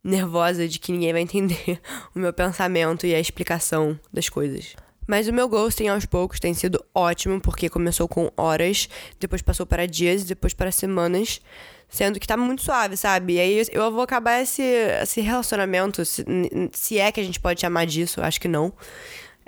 nervosa 0.04 0.68
de 0.68 0.80
que 0.80 0.92
ninguém 0.92 1.14
vai 1.14 1.22
entender 1.22 1.80
o 2.14 2.20
meu 2.20 2.34
pensamento 2.34 3.06
e 3.06 3.16
a 3.16 3.20
explicação 3.20 3.98
das 4.12 4.28
coisas. 4.28 4.76
Mas 5.08 5.28
o 5.28 5.34
meu 5.34 5.50
ghosting 5.50 5.88
aos 5.88 6.06
poucos 6.06 6.40
tem 6.40 6.54
sido 6.54 6.84
ótimo, 6.94 7.40
porque 7.42 7.70
começou 7.70 8.08
com 8.08 8.32
horas, 8.38 8.88
depois 9.20 9.42
passou 9.42 9.66
para 9.66 9.86
dias, 9.86 10.24
depois 10.24 10.54
para 10.54 10.72
semanas. 10.72 11.42
Sendo 11.90 12.20
que 12.20 12.28
tá 12.28 12.36
muito 12.36 12.64
suave, 12.64 12.98
sabe? 12.98 13.34
E 13.34 13.40
aí 13.40 13.64
eu 13.72 13.92
vou 13.92 14.02
acabar 14.02 14.42
esse, 14.42 14.64
esse 14.64 15.22
relacionamento, 15.22 16.04
se, 16.04 16.26
se 16.72 16.98
é 16.98 17.12
que 17.12 17.20
a 17.20 17.24
gente 17.24 17.40
pode 17.40 17.62
chamar 17.62 17.86
disso, 17.86 18.22
acho 18.22 18.42
que 18.42 18.48
não. 18.48 18.74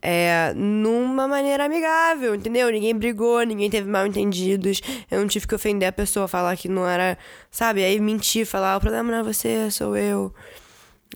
É, 0.02 0.54
numa 0.56 1.28
maneira 1.28 1.66
amigável, 1.66 2.36
entendeu? 2.36 2.70
Ninguém 2.70 2.94
brigou, 2.96 3.42
ninguém 3.42 3.70
teve 3.70 3.90
mal 3.90 4.06
entendidos. 4.06 4.80
Eu 5.10 5.20
não 5.20 5.28
tive 5.28 5.48
que 5.48 5.56
ofender 5.56 5.90
a 5.90 5.92
pessoa, 5.92 6.28
falar 6.28 6.56
que 6.56 6.70
não 6.70 6.88
era, 6.88 7.18
sabe? 7.50 7.84
Aí 7.84 8.00
mentir, 8.00 8.46
falar, 8.46 8.78
o 8.78 8.80
problema 8.80 9.12
não 9.12 9.20
é 9.20 9.24
você, 9.24 9.72
sou 9.72 9.98
eu. 9.98 10.32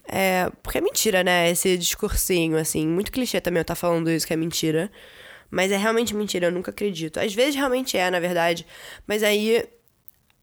É, 0.08 0.50
porque 0.62 0.78
é 0.78 0.80
mentira, 0.80 1.22
né? 1.22 1.50
Esse 1.50 1.76
discursinho, 1.78 2.56
assim. 2.56 2.86
Muito 2.88 3.12
clichê 3.12 3.40
também 3.40 3.58
eu 3.58 3.62
estar 3.62 3.74
tá 3.74 3.80
falando 3.80 4.10
isso 4.10 4.26
que 4.26 4.32
é 4.32 4.36
mentira. 4.36 4.90
Mas 5.50 5.72
é 5.72 5.76
realmente 5.76 6.14
mentira, 6.14 6.46
eu 6.46 6.52
nunca 6.52 6.70
acredito. 6.70 7.20
Às 7.20 7.34
vezes 7.34 7.54
realmente 7.54 7.96
é, 7.96 8.10
na 8.10 8.20
verdade. 8.20 8.66
Mas 9.06 9.22
aí 9.22 9.64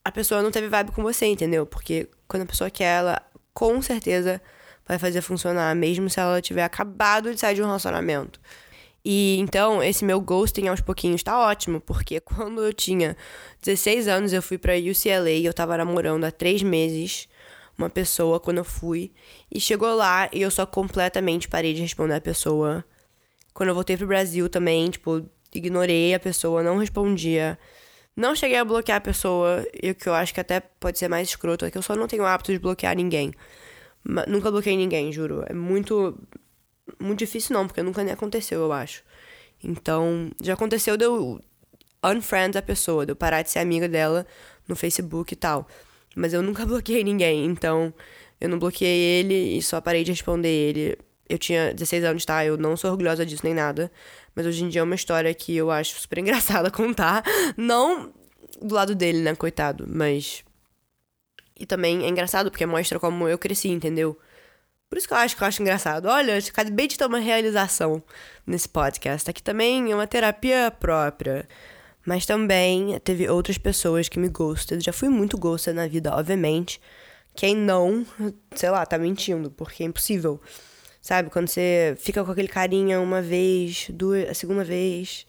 a 0.07 0.11
pessoa 0.11 0.41
não 0.41 0.51
teve 0.51 0.69
vibe 0.69 0.93
com 0.93 1.03
você, 1.03 1.25
entendeu? 1.25 1.65
Porque 1.65 2.07
quando 2.29 2.43
a 2.43 2.45
pessoa 2.45 2.69
quer, 2.69 2.99
ela 2.99 3.21
com 3.53 3.81
certeza 3.81 4.41
vai 4.87 4.97
fazer 4.97 5.21
funcionar, 5.21 5.75
mesmo 5.75 6.09
se 6.09 6.17
ela 6.17 6.41
tiver 6.41 6.63
acabado 6.63 7.33
de 7.33 7.39
sair 7.41 7.55
de 7.55 7.61
um 7.61 7.65
relacionamento. 7.65 8.39
E 9.03 9.37
então, 9.37 9.83
esse 9.83 10.05
meu 10.05 10.21
ghosting 10.21 10.67
aos 10.67 10.79
pouquinhos 10.79 11.21
tá 11.23 11.37
ótimo, 11.37 11.81
porque 11.81 12.19
quando 12.23 12.63
eu 12.63 12.73
tinha 12.73 13.17
16 13.61 14.07
anos, 14.07 14.31
eu 14.31 14.41
fui 14.41 14.57
pra 14.57 14.75
UCLA 14.75 15.29
e 15.31 15.45
eu 15.45 15.53
tava 15.53 15.75
namorando 15.77 16.23
há 16.23 16.31
três 16.31 16.63
meses 16.63 17.27
uma 17.77 17.89
pessoa 17.89 18.39
quando 18.39 18.59
eu 18.59 18.65
fui. 18.65 19.11
E 19.51 19.59
chegou 19.59 19.93
lá 19.93 20.29
e 20.31 20.41
eu 20.41 20.49
só 20.49 20.65
completamente 20.65 21.49
parei 21.49 21.73
de 21.73 21.81
responder 21.81 22.15
a 22.15 22.21
pessoa. 22.21 22.83
Quando 23.53 23.69
eu 23.69 23.75
voltei 23.75 23.97
pro 23.97 24.07
Brasil 24.07 24.47
também, 24.47 24.89
tipo, 24.89 25.25
ignorei 25.53 26.13
a 26.13 26.19
pessoa, 26.19 26.63
não 26.63 26.77
respondia. 26.77 27.59
Não 28.17 28.36
cheguei 28.36 28.57
a 28.57 28.65
bloquear 28.65 28.97
a 28.97 29.01
pessoa, 29.01 29.63
e 29.79 29.91
o 29.91 29.95
que 29.95 30.09
eu 30.09 30.13
acho 30.15 30.33
que 30.33 30.39
até 30.39 30.59
pode 30.59 30.97
ser 30.97 31.07
mais 31.07 31.29
escroto 31.29 31.65
é 31.65 31.69
que 31.69 31.77
eu 31.77 31.83
só 31.83 31.95
não 31.95 32.07
tenho 32.07 32.24
o 32.24 32.25
hábito 32.25 32.51
de 32.51 32.57
bloquear 32.57 32.95
ninguém. 32.95 33.31
Nunca 34.27 34.50
bloqueei 34.50 34.75
ninguém, 34.75 35.12
juro. 35.12 35.43
É 35.47 35.53
muito. 35.53 36.17
Muito 37.00 37.19
difícil 37.19 37.53
não, 37.53 37.67
porque 37.67 37.83
nunca 37.83 38.03
nem 38.03 38.12
aconteceu, 38.12 38.62
eu 38.62 38.71
acho. 38.74 39.03
Então, 39.63 40.31
já 40.41 40.55
aconteceu 40.55 40.97
de 40.97 41.05
eu 41.05 41.39
unfriend 42.03 42.57
a 42.57 42.62
pessoa, 42.62 43.05
de 43.05 43.12
eu 43.12 43.15
parar 43.15 43.43
de 43.43 43.51
ser 43.51 43.59
amiga 43.59 43.88
dela 43.88 44.25
no 44.67 44.75
Facebook 44.75 45.33
e 45.33 45.38
tal. 45.38 45.67
Mas 46.15 46.33
eu 46.33 46.41
nunca 46.41 46.65
bloqueei 46.65 47.03
ninguém, 47.03 47.45
então 47.45 47.93
eu 48.41 48.50
não 48.50 48.57
bloqueei 48.57 49.19
ele 49.19 49.57
e 49.57 49.62
só 49.62 49.79
parei 49.79 50.03
de 50.03 50.12
responder 50.12 50.50
ele. 50.50 50.97
Eu 51.29 51.38
tinha 51.38 51.71
16 51.71 52.03
anos, 52.03 52.25
tá? 52.25 52.43
Eu 52.43 52.57
não 52.57 52.75
sou 52.75 52.89
orgulhosa 52.89 53.24
disso 53.24 53.43
nem 53.43 53.53
nada. 53.53 53.91
Mas 54.38 54.46
hoje 54.46 54.63
em 54.63 54.70
dia 54.70 54.82
é 54.82 54.84
uma 54.84 54.94
história 54.94 55.34
que 55.34 55.56
eu 55.58 55.72
acho 55.72 56.00
super 56.00 56.20
engraçada 56.22 56.70
contar. 56.70 57.24
Não 57.58 58.13
do 58.62 58.75
lado 58.75 58.94
dele, 58.94 59.20
né, 59.20 59.34
coitado, 59.34 59.88
mas. 59.88 60.44
E 61.60 61.65
também 61.65 62.06
é 62.06 62.08
engraçado 62.08 62.51
porque 62.51 62.63
mostra 62.63 63.00
como 63.00 63.27
eu 63.27 63.36
cresci, 63.39 63.70
entendeu? 63.70 64.15
Por 64.88 65.00
isso 65.00 65.08
que 65.08 65.13
eu 65.15 65.17
acho 65.17 65.36
que 65.36 65.41
eu 65.41 65.48
acho 65.48 65.60
engraçado. 65.63 66.06
Olha, 66.06 66.38
acabei 66.38 66.88
de 66.88 67.00
ter 67.00 67.06
uma 67.08 67.17
realização 67.17 68.01
nesse 68.46 68.70
podcast. 68.70 69.27
Aqui 69.27 69.41
também 69.41 69.91
é 69.91 69.96
uma 69.96 70.06
terapia 70.06 70.70
própria. 70.70 71.48
Mas 72.06 72.27
também 72.27 72.98
teve 73.00 73.27
outras 73.27 73.58
pessoas 73.58 74.08
que 74.08 74.20
me 74.20 74.29
ghosted. 74.29 74.86
Já 74.86 74.94
fui 74.94 75.10
muito 75.10 75.36
ghosted 75.36 75.75
na 75.75 75.88
vida, 75.88 76.15
obviamente. 76.15 76.79
Quem 77.36 77.56
não, 77.56 78.06
sei 78.56 78.70
lá, 78.70 78.86
tá 78.86 79.00
mentindo, 79.00 79.50
porque 79.50 79.82
é 79.82 79.88
impossível. 79.88 80.39
Sabe? 81.07 81.29
Quando 81.29 81.47
você 81.47 81.95
fica 81.97 82.21
com 82.21 82.29
aquele 82.29 82.49
carinha 82.49 82.99
uma 82.99 83.21
vez, 83.21 83.87
duas, 83.91 84.29
a 84.29 84.33
segunda 84.33 84.61
vez. 84.65 85.25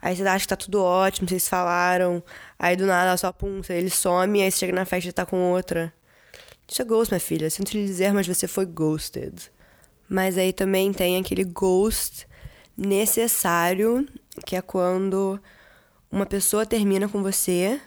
Aí 0.00 0.16
você 0.16 0.22
acha 0.24 0.40
que 0.40 0.48
tá 0.48 0.56
tudo 0.56 0.82
ótimo, 0.82 1.28
vocês 1.28 1.48
falaram. 1.48 2.20
Aí 2.58 2.74
do 2.74 2.86
nada, 2.86 3.16
só 3.16 3.30
pum, 3.30 3.60
ele 3.68 3.88
some, 3.88 4.42
aí 4.42 4.50
você 4.50 4.58
chega 4.58 4.72
na 4.72 4.84
festa 4.84 5.10
e 5.10 5.12
tá 5.12 5.24
com 5.24 5.52
outra. 5.52 5.94
Isso 6.66 6.82
é 6.82 6.84
ghost, 6.84 7.12
minha 7.12 7.20
filha. 7.20 7.48
Sinto 7.50 7.72
lhe 7.72 7.84
dizer, 7.86 8.12
mas 8.12 8.26
você 8.26 8.48
foi 8.48 8.66
ghosted. 8.66 9.32
Mas 10.08 10.36
aí 10.36 10.52
também 10.52 10.92
tem 10.92 11.16
aquele 11.16 11.44
ghost 11.44 12.26
necessário, 12.76 14.04
que 14.44 14.56
é 14.56 14.60
quando 14.60 15.40
uma 16.10 16.26
pessoa 16.26 16.66
termina 16.66 17.08
com 17.08 17.22
você 17.22 17.80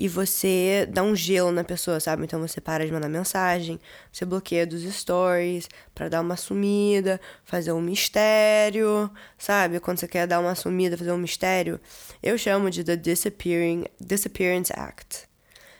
e 0.00 0.08
você 0.08 0.88
dá 0.90 1.02
um 1.02 1.14
gelo 1.14 1.52
na 1.52 1.62
pessoa, 1.62 2.00
sabe? 2.00 2.24
Então 2.24 2.40
você 2.40 2.58
para 2.58 2.86
de 2.86 2.90
mandar 2.90 3.06
mensagem, 3.06 3.78
você 4.10 4.24
bloqueia 4.24 4.66
dos 4.66 4.82
stories 4.82 5.68
para 5.94 6.08
dar 6.08 6.22
uma 6.22 6.38
sumida, 6.38 7.20
fazer 7.44 7.72
um 7.72 7.82
mistério, 7.82 9.10
sabe? 9.36 9.78
Quando 9.78 9.98
você 9.98 10.08
quer 10.08 10.26
dar 10.26 10.40
uma 10.40 10.54
sumida, 10.54 10.96
fazer 10.96 11.12
um 11.12 11.18
mistério, 11.18 11.78
eu 12.22 12.38
chamo 12.38 12.70
de 12.70 12.82
The 12.82 12.96
Disappearing, 12.96 13.84
Disappearance 14.00 14.72
Act. 14.74 15.28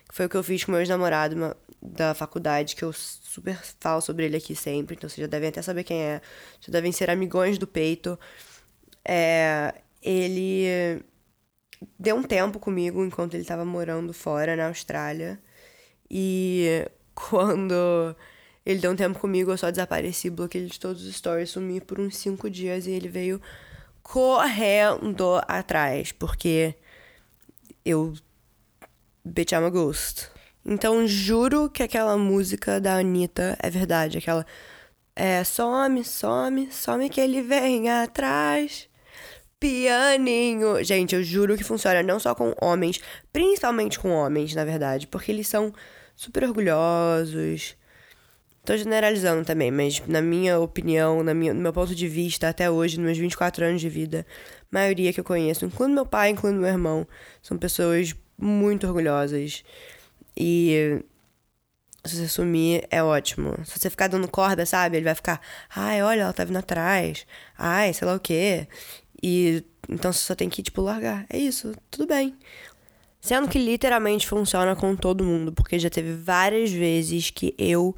Que 0.06 0.14
foi 0.14 0.26
o 0.26 0.28
que 0.28 0.36
eu 0.36 0.42
fiz 0.42 0.64
com 0.64 0.72
meu 0.72 0.82
ex-namorado 0.82 1.56
da 1.80 2.12
faculdade, 2.12 2.76
que 2.76 2.82
eu 2.82 2.92
super 2.92 3.58
falo 3.80 4.02
sobre 4.02 4.26
ele 4.26 4.36
aqui 4.36 4.54
sempre, 4.54 4.96
então 4.96 5.08
vocês 5.08 5.24
já 5.24 5.30
devem 5.30 5.48
até 5.48 5.62
saber 5.62 5.82
quem 5.82 5.98
é. 5.98 6.20
Já 6.60 6.70
devem 6.70 6.92
ser 6.92 7.08
amigões 7.08 7.56
do 7.56 7.66
peito. 7.66 8.18
É, 9.02 9.72
ele 10.02 11.02
deu 11.98 12.16
um 12.16 12.22
tempo 12.22 12.58
comigo 12.58 13.04
enquanto 13.04 13.34
ele 13.34 13.42
estava 13.42 13.64
morando 13.64 14.12
fora 14.12 14.56
na 14.56 14.68
Austrália. 14.68 15.40
E 16.10 16.86
quando 17.14 18.14
ele 18.64 18.80
deu 18.80 18.92
um 18.92 18.96
tempo 18.96 19.18
comigo, 19.18 19.50
eu 19.50 19.58
só 19.58 19.70
desapareci, 19.70 20.30
bloqueei 20.30 20.66
de 20.66 20.78
todos 20.78 21.04
os 21.04 21.14
stories, 21.16 21.50
sumi 21.50 21.80
por 21.80 21.98
uns 21.98 22.16
cinco 22.16 22.50
dias 22.50 22.86
e 22.86 22.90
ele 22.90 23.08
veio 23.08 23.40
correndo 24.02 25.40
atrás, 25.46 26.12
porque 26.12 26.74
eu. 27.84 28.14
Bitch, 29.24 29.52
I'm 29.52 29.64
a 29.64 29.70
ghost. 29.70 30.30
Então 30.64 31.06
juro 31.06 31.70
que 31.70 31.82
aquela 31.82 32.16
música 32.16 32.80
da 32.80 32.98
Anitta 32.98 33.56
é 33.62 33.70
verdade, 33.70 34.18
aquela. 34.18 34.46
É, 35.14 35.44
some, 35.44 36.04
some, 36.04 36.70
some 36.72 37.08
que 37.10 37.20
ele 37.20 37.42
vem 37.42 37.90
atrás 37.90 38.89
pianinho. 39.60 40.82
Gente, 40.82 41.14
eu 41.14 41.22
juro 41.22 41.56
que 41.56 41.62
funciona 41.62 42.02
não 42.02 42.18
só 42.18 42.34
com 42.34 42.54
homens, 42.60 42.98
principalmente 43.32 43.98
com 43.98 44.10
homens, 44.10 44.54
na 44.54 44.64
verdade, 44.64 45.06
porque 45.06 45.30
eles 45.30 45.46
são 45.46 45.72
super 46.16 46.44
orgulhosos. 46.44 47.76
Tô 48.64 48.76
generalizando 48.76 49.44
também, 49.44 49.70
mas 49.70 50.02
na 50.06 50.20
minha 50.20 50.58
opinião, 50.58 51.22
na 51.22 51.34
minha, 51.34 51.54
no 51.54 51.60
meu 51.60 51.72
ponto 51.72 51.94
de 51.94 52.08
vista, 52.08 52.48
até 52.48 52.70
hoje, 52.70 52.96
nos 52.96 53.06
meus 53.06 53.18
24 53.18 53.64
anos 53.64 53.80
de 53.80 53.88
vida, 53.88 54.26
a 54.62 54.66
maioria 54.70 55.12
que 55.12 55.20
eu 55.20 55.24
conheço, 55.24 55.64
incluindo 55.64 55.94
meu 55.94 56.06
pai, 56.06 56.30
incluindo 56.30 56.60
meu 56.60 56.68
irmão, 56.68 57.06
são 57.42 57.56
pessoas 57.56 58.14
muito 58.38 58.86
orgulhosas. 58.86 59.64
E 60.36 61.02
se 62.04 62.16
você 62.16 62.28
sumir, 62.28 62.86
é 62.90 63.02
ótimo. 63.02 63.54
Se 63.64 63.78
você 63.78 63.90
ficar 63.90 64.08
dando 64.08 64.28
corda, 64.28 64.64
sabe? 64.64 64.96
Ele 64.96 65.04
vai 65.04 65.14
ficar, 65.14 65.40
ai, 65.74 66.02
olha, 66.02 66.22
ela 66.22 66.32
tá 66.32 66.44
vindo 66.44 66.58
atrás. 66.58 67.26
Ai, 67.58 67.92
sei 67.92 68.06
lá 68.06 68.14
o 68.14 68.20
quê. 68.20 68.68
E 69.22 69.64
então 69.88 70.12
você 70.12 70.20
só 70.20 70.34
tem 70.34 70.48
que, 70.48 70.62
tipo, 70.62 70.80
largar. 70.82 71.26
É 71.28 71.36
isso, 71.38 71.74
tudo 71.90 72.06
bem. 72.06 72.36
Sendo 73.20 73.48
que 73.48 73.58
literalmente 73.58 74.26
funciona 74.26 74.74
com 74.76 74.96
todo 74.96 75.24
mundo, 75.24 75.52
porque 75.52 75.78
já 75.78 75.90
teve 75.90 76.14
várias 76.14 76.70
vezes 76.70 77.30
que 77.30 77.54
eu, 77.58 77.94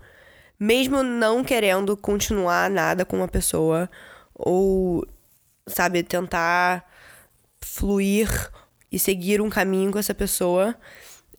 mesmo 0.58 1.02
não 1.02 1.44
querendo 1.44 1.96
continuar 1.96 2.70
nada 2.70 3.04
com 3.04 3.16
uma 3.16 3.28
pessoa, 3.28 3.90
ou, 4.34 5.06
sabe, 5.66 6.02
tentar 6.02 6.84
fluir 7.60 8.28
e 8.90 8.98
seguir 8.98 9.40
um 9.40 9.50
caminho 9.50 9.92
com 9.92 9.98
essa 9.98 10.14
pessoa, 10.14 10.74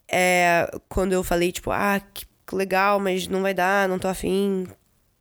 é, 0.08 0.70
quando 0.88 1.12
eu 1.12 1.22
falei, 1.22 1.52
tipo, 1.52 1.70
ah, 1.70 2.00
que 2.14 2.26
legal, 2.52 3.00
mas 3.00 3.26
não 3.26 3.42
vai 3.42 3.52
dar, 3.52 3.88
não 3.88 3.98
tô 3.98 4.08
afim, 4.08 4.66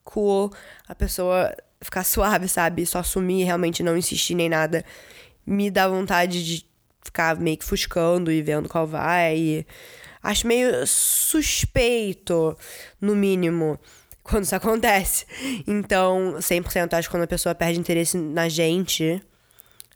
cool, 0.03 0.53
a 0.87 0.95
pessoa 0.95 1.53
ficar 1.83 2.03
suave, 2.03 2.47
sabe? 2.47 2.85
Só 2.85 2.99
assumir, 2.99 3.43
realmente 3.43 3.83
não 3.83 3.97
insistir 3.97 4.35
nem 4.35 4.49
nada. 4.49 4.83
Me 5.45 5.69
dá 5.69 5.87
vontade 5.87 6.43
de 6.43 6.65
ficar 7.03 7.35
meio 7.37 7.57
que 7.57 7.65
fuscando 7.65 8.31
e 8.31 8.41
vendo 8.41 8.69
qual 8.69 8.87
vai. 8.87 9.37
E 9.37 9.67
acho 10.21 10.47
meio 10.47 10.85
suspeito, 10.87 12.57
no 12.99 13.15
mínimo, 13.15 13.79
quando 14.23 14.45
isso 14.45 14.55
acontece. 14.55 15.25
Então, 15.67 16.35
100% 16.39 16.93
acho 16.93 17.07
que 17.07 17.11
quando 17.11 17.23
a 17.23 17.27
pessoa 17.27 17.53
perde 17.53 17.79
interesse 17.79 18.17
na 18.17 18.47
gente, 18.47 19.21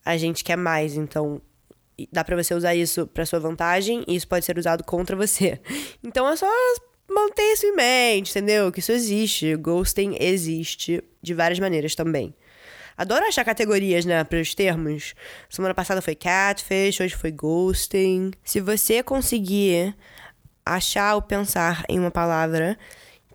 a 0.04 0.18
gente 0.18 0.44
quer 0.44 0.58
mais. 0.58 0.96
Então, 0.96 1.42
dá 2.12 2.24
para 2.24 2.36
você 2.36 2.54
usar 2.54 2.76
isso 2.76 3.08
para 3.08 3.26
sua 3.26 3.40
vantagem 3.40 4.04
e 4.08 4.16
isso 4.16 4.28
pode 4.28 4.46
ser 4.46 4.58
usado 4.58 4.84
contra 4.84 5.16
você. 5.16 5.60
Então 6.04 6.28
é 6.28 6.36
só 6.36 6.48
manter 7.10 7.54
isso 7.54 7.66
em 7.66 7.76
mente, 7.76 8.32
entendeu? 8.32 8.72
Que 8.72 8.80
isso 8.80 8.92
existe. 8.92 9.56
Ghosting 9.56 10.16
existe 10.20 11.04
de 11.28 11.34
várias 11.34 11.60
maneiras 11.60 11.94
também. 11.94 12.34
Adoro 12.98 13.26
achar 13.26 13.46
categorias, 13.46 14.06
né, 14.06 14.24
para 14.24 14.42
os 14.42 14.56
termos. 14.56 15.14
Semana 15.50 15.74
passada 15.76 16.02
foi 16.02 16.16
catfish, 16.16 17.00
hoje 17.00 17.16
foi 17.16 17.32
ghosting. 17.32 18.32
Se 18.44 18.60
você 18.60 19.04
conseguir 19.04 19.96
achar 20.66 21.14
ou 21.14 21.22
pensar 21.22 21.86
em 21.88 22.00
uma 22.00 22.10
palavra 22.10 22.76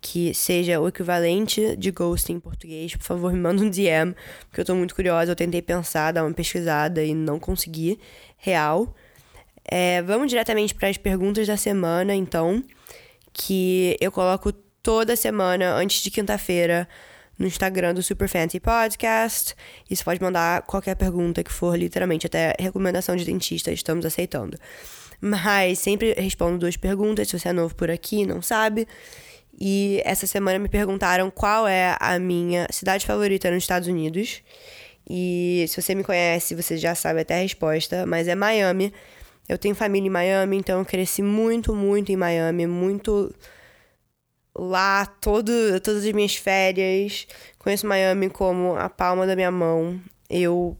que 0.01 0.33
seja 0.33 0.81
o 0.81 0.87
equivalente 0.89 1.77
de 1.77 1.89
ghosting 1.91 2.33
em 2.33 2.39
português, 2.41 2.93
por 2.93 3.05
favor, 3.05 3.31
me 3.31 3.39
manda 3.39 3.63
um 3.63 3.69
DM, 3.69 4.13
porque 4.49 4.59
eu 4.59 4.65
tô 4.65 4.75
muito 4.75 4.93
curiosa. 4.93 5.31
Eu 5.31 5.35
tentei 5.35 5.61
pensar, 5.61 6.11
dar 6.11 6.25
uma 6.25 6.33
pesquisada 6.33 7.01
e 7.01 7.15
não 7.15 7.39
consegui. 7.39 7.97
Real. 8.37 8.93
É, 9.63 10.01
vamos 10.01 10.27
diretamente 10.27 10.75
para 10.75 10.89
as 10.89 10.97
perguntas 10.97 11.47
da 11.47 11.55
semana, 11.55 12.13
então 12.13 12.61
que 13.31 13.97
eu 14.01 14.11
coloco 14.11 14.51
toda 14.51 15.15
semana, 15.15 15.73
antes 15.73 16.03
de 16.03 16.11
quinta-feira, 16.11 16.87
no 17.37 17.47
Instagram 17.47 17.93
do 17.93 18.03
Super 18.03 18.27
Fancy 18.27 18.59
Podcast. 18.59 19.55
E 19.89 19.95
você 19.95 20.03
pode 20.03 20.21
mandar 20.21 20.61
qualquer 20.63 20.95
pergunta 20.95 21.43
que 21.43 21.51
for, 21.51 21.77
literalmente, 21.77 22.27
até 22.27 22.55
recomendação 22.59 23.15
de 23.15 23.25
dentista, 23.25 23.71
estamos 23.71 24.05
aceitando. 24.05 24.57
Mas 25.19 25.79
sempre 25.79 26.13
respondo 26.13 26.57
duas 26.57 26.75
perguntas, 26.75 27.27
se 27.29 27.39
você 27.39 27.49
é 27.49 27.53
novo 27.53 27.73
por 27.75 27.89
aqui 27.89 28.25
não 28.25 28.41
sabe. 28.41 28.87
E 29.59 30.01
essa 30.03 30.27
semana 30.27 30.59
me 30.59 30.67
perguntaram 30.67 31.29
qual 31.29 31.67
é 31.67 31.95
a 31.99 32.19
minha 32.19 32.67
cidade 32.71 33.05
favorita 33.05 33.49
nos 33.49 33.63
Estados 33.63 33.87
Unidos. 33.87 34.41
E 35.09 35.65
se 35.67 35.81
você 35.81 35.93
me 35.93 36.03
conhece, 36.03 36.55
você 36.55 36.77
já 36.77 36.95
sabe 36.95 37.21
até 37.21 37.35
a 37.35 37.41
resposta, 37.41 38.05
mas 38.05 38.27
é 38.27 38.35
Miami. 38.35 38.93
Eu 39.47 39.57
tenho 39.57 39.75
família 39.75 40.07
em 40.07 40.09
Miami, 40.09 40.57
então 40.57 40.79
eu 40.79 40.85
cresci 40.85 41.21
muito, 41.21 41.75
muito 41.75 42.11
em 42.11 42.15
Miami, 42.15 42.65
muito 42.65 43.33
lá 44.55 45.05
todo, 45.05 45.51
todas 45.81 46.05
as 46.05 46.11
minhas 46.11 46.35
férias. 46.35 47.27
Conheço 47.57 47.87
Miami 47.87 48.29
como 48.29 48.75
a 48.75 48.89
palma 48.89 49.25
da 49.25 49.35
minha 49.35 49.51
mão. 49.51 49.99
Eu 50.29 50.77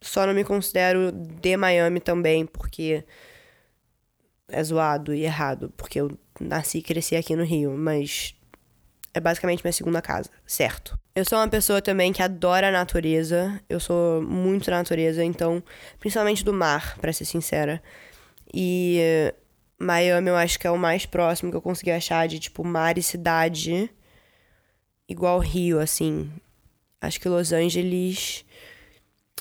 só 0.00 0.26
não 0.26 0.34
me 0.34 0.44
considero 0.44 1.10
de 1.12 1.56
Miami 1.56 2.00
também, 2.00 2.44
porque 2.46 3.04
é 4.48 4.62
zoado 4.62 5.14
e 5.14 5.24
errado, 5.24 5.72
porque 5.76 6.00
eu 6.00 6.16
nasci 6.40 6.78
e 6.78 6.82
cresci 6.82 7.16
aqui 7.16 7.34
no 7.34 7.44
Rio, 7.44 7.72
mas 7.76 8.34
é 9.12 9.20
basicamente 9.20 9.62
minha 9.62 9.72
segunda 9.72 10.02
casa, 10.02 10.28
certo? 10.46 10.98
Eu 11.14 11.24
sou 11.24 11.38
uma 11.38 11.48
pessoa 11.48 11.80
também 11.80 12.12
que 12.12 12.22
adora 12.22 12.68
a 12.68 12.72
natureza, 12.72 13.60
eu 13.68 13.78
sou 13.78 14.20
muito 14.20 14.70
natureza, 14.70 15.24
então, 15.24 15.62
principalmente 16.00 16.44
do 16.44 16.52
mar, 16.52 16.98
para 16.98 17.12
ser 17.12 17.24
sincera. 17.24 17.80
E 18.52 19.32
Miami 19.84 20.30
eu 20.30 20.36
acho 20.36 20.58
que 20.58 20.66
é 20.66 20.70
o 20.70 20.78
mais 20.78 21.04
próximo 21.06 21.50
que 21.50 21.56
eu 21.56 21.62
consegui 21.62 21.90
achar 21.90 22.26
de, 22.26 22.38
tipo, 22.38 22.64
mar 22.64 22.96
e 22.96 23.02
cidade 23.02 23.90
igual 25.08 25.38
Rio, 25.38 25.78
assim. 25.78 26.30
Acho 27.00 27.20
que 27.20 27.28
Los 27.28 27.52
Angeles. 27.52 28.44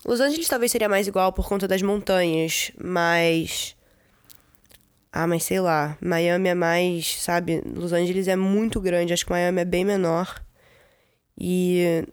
Los 0.06 0.20
Angeles 0.20 0.48
talvez 0.48 0.72
seria 0.72 0.90
mais 0.90 1.08
igual 1.08 1.32
por 1.32 1.48
conta 1.48 1.68
das 1.68 1.82
montanhas, 1.82 2.72
mas. 2.78 3.76
Ah, 5.12 5.28
mas 5.28 5.44
sei 5.44 5.60
lá. 5.60 5.98
Miami 6.02 6.50
é 6.50 6.56
mais, 6.56 7.22
sabe? 7.22 7.62
Los 7.66 7.94
Angeles 7.94 8.28
é 8.28 8.36
muito 8.36 8.82
grande, 8.82 9.14
acho 9.14 9.26
que 9.26 9.32
Miami 9.32 9.62
é 9.62 9.66
bem 9.66 9.86
menor. 9.86 10.44
E. 11.40 12.06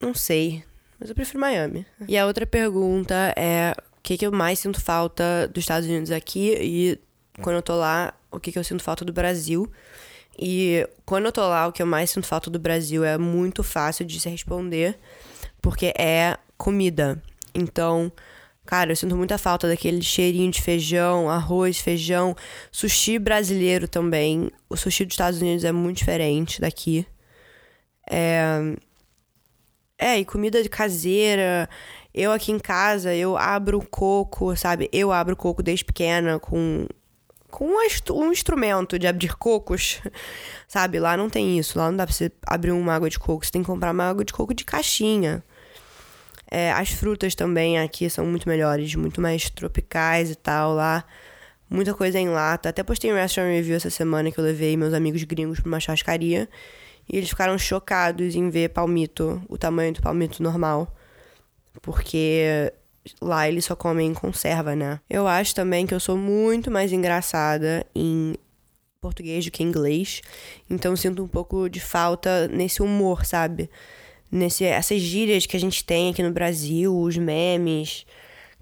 Não 0.00 0.14
sei. 0.14 0.64
Mas 0.98 1.08
eu 1.08 1.14
prefiro 1.14 1.40
Miami. 1.40 1.86
E 2.08 2.18
a 2.18 2.26
outra 2.26 2.46
pergunta 2.46 3.32
é: 3.36 3.74
que, 4.02 4.16
que 4.16 4.26
eu 4.26 4.32
mais 4.32 4.58
sinto 4.58 4.80
falta 4.80 5.48
dos 5.48 5.62
Estados 5.62 5.88
Unidos 5.88 6.10
aqui 6.10 6.56
e 6.60 6.98
quando 7.40 7.56
eu 7.56 7.62
tô 7.62 7.76
lá, 7.76 8.14
o 8.30 8.40
que, 8.40 8.52
que 8.52 8.58
eu 8.58 8.64
sinto 8.64 8.82
falta 8.82 9.04
do 9.04 9.12
Brasil. 9.12 9.70
E 10.38 10.86
quando 11.04 11.26
eu 11.26 11.32
tô 11.32 11.42
lá, 11.42 11.66
o 11.66 11.72
que 11.72 11.82
eu 11.82 11.86
mais 11.86 12.10
sinto 12.10 12.26
falta 12.26 12.50
do 12.50 12.58
Brasil 12.58 13.04
é 13.04 13.18
muito 13.18 13.62
fácil 13.62 14.04
de 14.04 14.18
se 14.18 14.28
responder, 14.28 14.98
porque 15.60 15.92
é 15.98 16.36
comida. 16.56 17.22
Então, 17.54 18.10
cara, 18.64 18.92
eu 18.92 18.96
sinto 18.96 19.16
muita 19.16 19.36
falta 19.38 19.68
daquele 19.68 20.02
cheirinho 20.02 20.50
de 20.50 20.60
feijão, 20.60 21.28
arroz, 21.28 21.78
feijão, 21.78 22.34
sushi 22.70 23.18
brasileiro 23.18 23.86
também. 23.86 24.50
O 24.68 24.76
sushi 24.76 25.04
dos 25.04 25.14
Estados 25.14 25.40
Unidos 25.40 25.64
é 25.64 25.72
muito 25.72 25.98
diferente 25.98 26.60
daqui. 26.60 27.06
É, 28.10 28.74
é 29.98 30.18
e 30.18 30.24
comida 30.24 30.66
caseira. 30.68 31.68
Eu 32.14 32.30
aqui 32.32 32.52
em 32.52 32.58
casa, 32.58 33.14
eu 33.14 33.36
abro 33.36 33.80
coco, 33.80 34.54
sabe? 34.56 34.88
Eu 34.92 35.12
abro 35.12 35.34
coco 35.34 35.62
desde 35.62 35.84
pequena 35.84 36.38
com 36.38 36.86
com 37.52 37.66
um 38.10 38.32
instrumento 38.32 38.98
de 38.98 39.06
abrir 39.06 39.36
cocos, 39.36 40.00
sabe? 40.66 40.98
Lá 40.98 41.16
não 41.18 41.28
tem 41.28 41.58
isso. 41.58 41.78
Lá 41.78 41.90
não 41.90 41.96
dá 41.98 42.06
pra 42.06 42.14
você 42.14 42.32
abrir 42.46 42.72
uma 42.72 42.94
água 42.94 43.10
de 43.10 43.18
coco. 43.18 43.44
Você 43.44 43.52
tem 43.52 43.62
que 43.62 43.66
comprar 43.66 43.92
uma 43.92 44.08
água 44.08 44.24
de 44.24 44.32
coco 44.32 44.54
de 44.54 44.64
caixinha. 44.64 45.44
É, 46.50 46.72
as 46.72 46.90
frutas 46.90 47.34
também 47.34 47.78
aqui 47.78 48.08
são 48.08 48.24
muito 48.24 48.48
melhores, 48.48 48.94
muito 48.94 49.20
mais 49.20 49.50
tropicais 49.50 50.30
e 50.30 50.34
tal. 50.34 50.74
Lá, 50.74 51.04
muita 51.68 51.92
coisa 51.92 52.18
em 52.18 52.28
lata. 52.28 52.70
Até 52.70 52.82
postei 52.82 53.12
um 53.12 53.16
restaurant 53.16 53.52
review 53.52 53.76
essa 53.76 53.90
semana 53.90 54.30
que 54.32 54.40
eu 54.40 54.44
levei 54.44 54.74
meus 54.76 54.94
amigos 54.94 55.22
gringos 55.24 55.60
pra 55.60 55.68
uma 55.68 55.78
churrascaria. 55.78 56.48
E 57.06 57.16
eles 57.18 57.28
ficaram 57.28 57.58
chocados 57.58 58.34
em 58.34 58.48
ver 58.48 58.70
palmito, 58.70 59.42
o 59.48 59.58
tamanho 59.58 59.92
do 59.92 60.00
palmito 60.00 60.42
normal. 60.42 60.94
Porque 61.80 62.72
lá 63.20 63.48
eles 63.48 63.64
só 63.64 63.74
comem 63.74 64.12
conserva, 64.14 64.76
né? 64.76 65.00
Eu 65.08 65.26
acho 65.26 65.54
também 65.54 65.86
que 65.86 65.94
eu 65.94 66.00
sou 66.00 66.16
muito 66.16 66.70
mais 66.70 66.92
engraçada 66.92 67.86
em 67.94 68.34
português 69.00 69.44
do 69.44 69.50
que 69.50 69.62
em 69.62 69.66
inglês. 69.66 70.22
Então 70.70 70.94
sinto 70.96 71.22
um 71.22 71.28
pouco 71.28 71.68
de 71.68 71.80
falta 71.80 72.48
nesse 72.48 72.82
humor, 72.82 73.24
sabe? 73.24 73.68
Nesse, 74.30 74.64
essas 74.64 75.00
gírias 75.00 75.44
que 75.44 75.56
a 75.56 75.60
gente 75.60 75.84
tem 75.84 76.10
aqui 76.10 76.22
no 76.22 76.32
Brasil, 76.32 76.96
os 76.96 77.16
memes. 77.16 78.06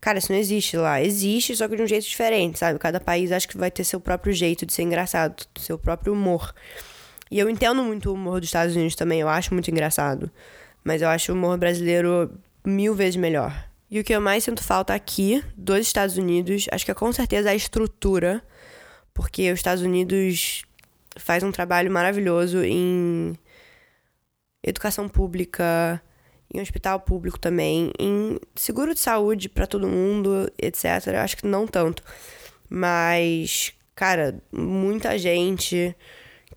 Cara, 0.00 0.18
isso 0.18 0.32
não 0.32 0.38
existe 0.38 0.76
lá. 0.76 1.00
Existe, 1.00 1.54
só 1.54 1.68
que 1.68 1.76
de 1.76 1.82
um 1.82 1.86
jeito 1.86 2.06
diferente, 2.06 2.58
sabe? 2.58 2.78
Cada 2.78 2.98
país 2.98 3.30
acho 3.30 3.46
que 3.46 3.58
vai 3.58 3.70
ter 3.70 3.84
seu 3.84 4.00
próprio 4.00 4.32
jeito 4.32 4.64
de 4.64 4.72
ser 4.72 4.82
engraçado, 4.82 5.44
seu 5.58 5.78
próprio 5.78 6.14
humor. 6.14 6.54
E 7.30 7.38
eu 7.38 7.48
entendo 7.48 7.84
muito 7.84 8.10
o 8.10 8.14
humor 8.14 8.40
dos 8.40 8.48
Estados 8.48 8.74
Unidos 8.74 8.96
também, 8.96 9.20
eu 9.20 9.28
acho 9.28 9.52
muito 9.54 9.70
engraçado. 9.70 10.30
Mas 10.82 11.02
eu 11.02 11.08
acho 11.08 11.30
o 11.30 11.34
humor 11.36 11.58
brasileiro 11.58 12.32
mil 12.64 12.94
vezes 12.94 13.16
melhor. 13.16 13.70
E 13.90 13.98
o 13.98 14.04
que 14.04 14.14
eu 14.14 14.20
mais 14.20 14.44
sinto 14.44 14.62
falta 14.62 14.94
aqui, 14.94 15.42
dos 15.56 15.80
Estados 15.80 16.16
Unidos, 16.16 16.66
acho 16.70 16.84
que 16.84 16.90
é 16.90 16.94
com 16.94 17.12
certeza 17.12 17.50
a 17.50 17.54
estrutura, 17.54 18.42
porque 19.12 19.50
os 19.50 19.58
Estados 19.58 19.82
Unidos 19.82 20.62
faz 21.16 21.42
um 21.42 21.50
trabalho 21.50 21.90
maravilhoso 21.90 22.62
em 22.62 23.36
educação 24.62 25.08
pública, 25.08 26.00
em 26.52 26.60
hospital 26.60 27.00
público 27.00 27.38
também, 27.38 27.90
em 27.98 28.38
seguro 28.54 28.94
de 28.94 29.00
saúde 29.00 29.48
para 29.48 29.66
todo 29.66 29.88
mundo, 29.88 30.50
etc. 30.58 30.84
Acho 31.20 31.36
que 31.36 31.46
não 31.46 31.66
tanto. 31.66 32.02
Mas, 32.68 33.72
cara, 33.94 34.40
muita 34.52 35.18
gente 35.18 35.94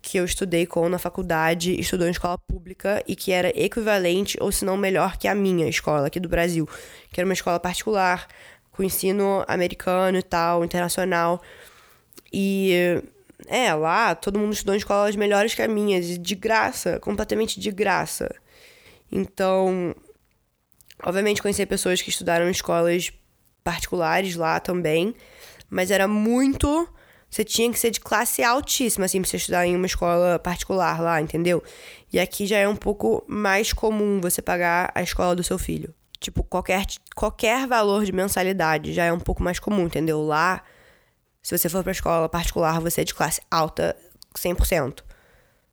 que 0.02 0.18
eu 0.18 0.24
estudei 0.24 0.66
com 0.66 0.88
na 0.88 0.98
faculdade, 0.98 1.78
estudou 1.80 2.06
em 2.06 2.10
escola 2.10 2.38
pública 2.38 3.02
e 3.06 3.16
que 3.16 3.32
era 3.32 3.48
equivalente, 3.58 4.36
ou 4.40 4.52
se 4.52 4.64
não 4.64 4.76
melhor 4.76 5.16
que 5.16 5.26
a 5.26 5.34
minha 5.34 5.68
escola 5.68 6.06
aqui 6.06 6.20
do 6.20 6.28
Brasil, 6.28 6.68
que 7.10 7.20
era 7.20 7.26
uma 7.26 7.32
escola 7.32 7.58
particular, 7.58 8.28
com 8.70 8.82
ensino 8.82 9.44
americano 9.46 10.18
e 10.18 10.22
tal, 10.22 10.64
internacional. 10.64 11.40
E 12.32 13.02
é, 13.46 13.72
lá 13.74 14.14
todo 14.14 14.38
mundo 14.38 14.52
estudou 14.52 14.74
em 14.74 14.78
escolas 14.78 15.16
melhores 15.16 15.54
que 15.54 15.62
a 15.62 15.68
minha, 15.68 16.00
de 16.00 16.34
graça, 16.34 16.98
completamente 17.00 17.60
de 17.60 17.70
graça. 17.70 18.34
Então, 19.10 19.94
obviamente 21.02 21.40
conheci 21.40 21.64
pessoas 21.66 22.02
que 22.02 22.10
estudaram 22.10 22.48
em 22.48 22.50
escolas 22.50 23.12
particulares 23.62 24.36
lá 24.36 24.60
também, 24.60 25.14
mas 25.70 25.90
era 25.90 26.06
muito 26.08 26.88
você 27.34 27.42
tinha 27.42 27.68
que 27.72 27.80
ser 27.80 27.90
de 27.90 27.98
classe 27.98 28.44
altíssima, 28.44 29.06
assim, 29.06 29.20
pra 29.20 29.28
você 29.28 29.38
estudar 29.38 29.66
em 29.66 29.74
uma 29.74 29.86
escola 29.86 30.38
particular 30.38 31.00
lá, 31.00 31.20
entendeu? 31.20 31.64
E 32.12 32.20
aqui 32.20 32.46
já 32.46 32.58
é 32.58 32.68
um 32.68 32.76
pouco 32.76 33.24
mais 33.26 33.72
comum 33.72 34.20
você 34.20 34.40
pagar 34.40 34.92
a 34.94 35.02
escola 35.02 35.34
do 35.34 35.42
seu 35.42 35.58
filho. 35.58 35.92
Tipo, 36.20 36.44
qualquer, 36.44 36.86
qualquer 37.12 37.66
valor 37.66 38.04
de 38.04 38.12
mensalidade 38.12 38.92
já 38.92 39.06
é 39.06 39.12
um 39.12 39.18
pouco 39.18 39.42
mais 39.42 39.58
comum, 39.58 39.86
entendeu? 39.86 40.22
Lá, 40.22 40.62
se 41.42 41.58
você 41.58 41.68
for 41.68 41.82
pra 41.82 41.90
escola 41.90 42.28
particular, 42.28 42.80
você 42.80 43.00
é 43.00 43.04
de 43.04 43.12
classe 43.12 43.40
alta 43.50 43.96
100%. 44.36 45.02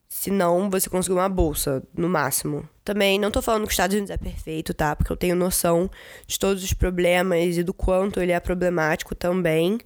Se 0.10 0.32
não, 0.32 0.68
você 0.68 0.90
conseguiu 0.90 1.18
uma 1.18 1.30
bolsa, 1.30 1.84
no 1.94 2.10
máximo. 2.10 2.68
Também 2.84 3.20
não 3.20 3.30
tô 3.30 3.40
falando 3.40 3.66
que 3.66 3.68
os 3.68 3.74
Estados 3.74 3.96
Unidos 3.96 4.10
é 4.10 4.18
perfeito, 4.18 4.74
tá? 4.74 4.96
Porque 4.96 5.12
eu 5.12 5.18
tenho 5.18 5.36
noção 5.36 5.92
de 6.26 6.40
todos 6.40 6.64
os 6.64 6.74
problemas 6.74 7.56
e 7.56 7.62
do 7.62 7.72
quanto 7.72 8.20
ele 8.20 8.32
é 8.32 8.40
problemático 8.40 9.14
também 9.14 9.78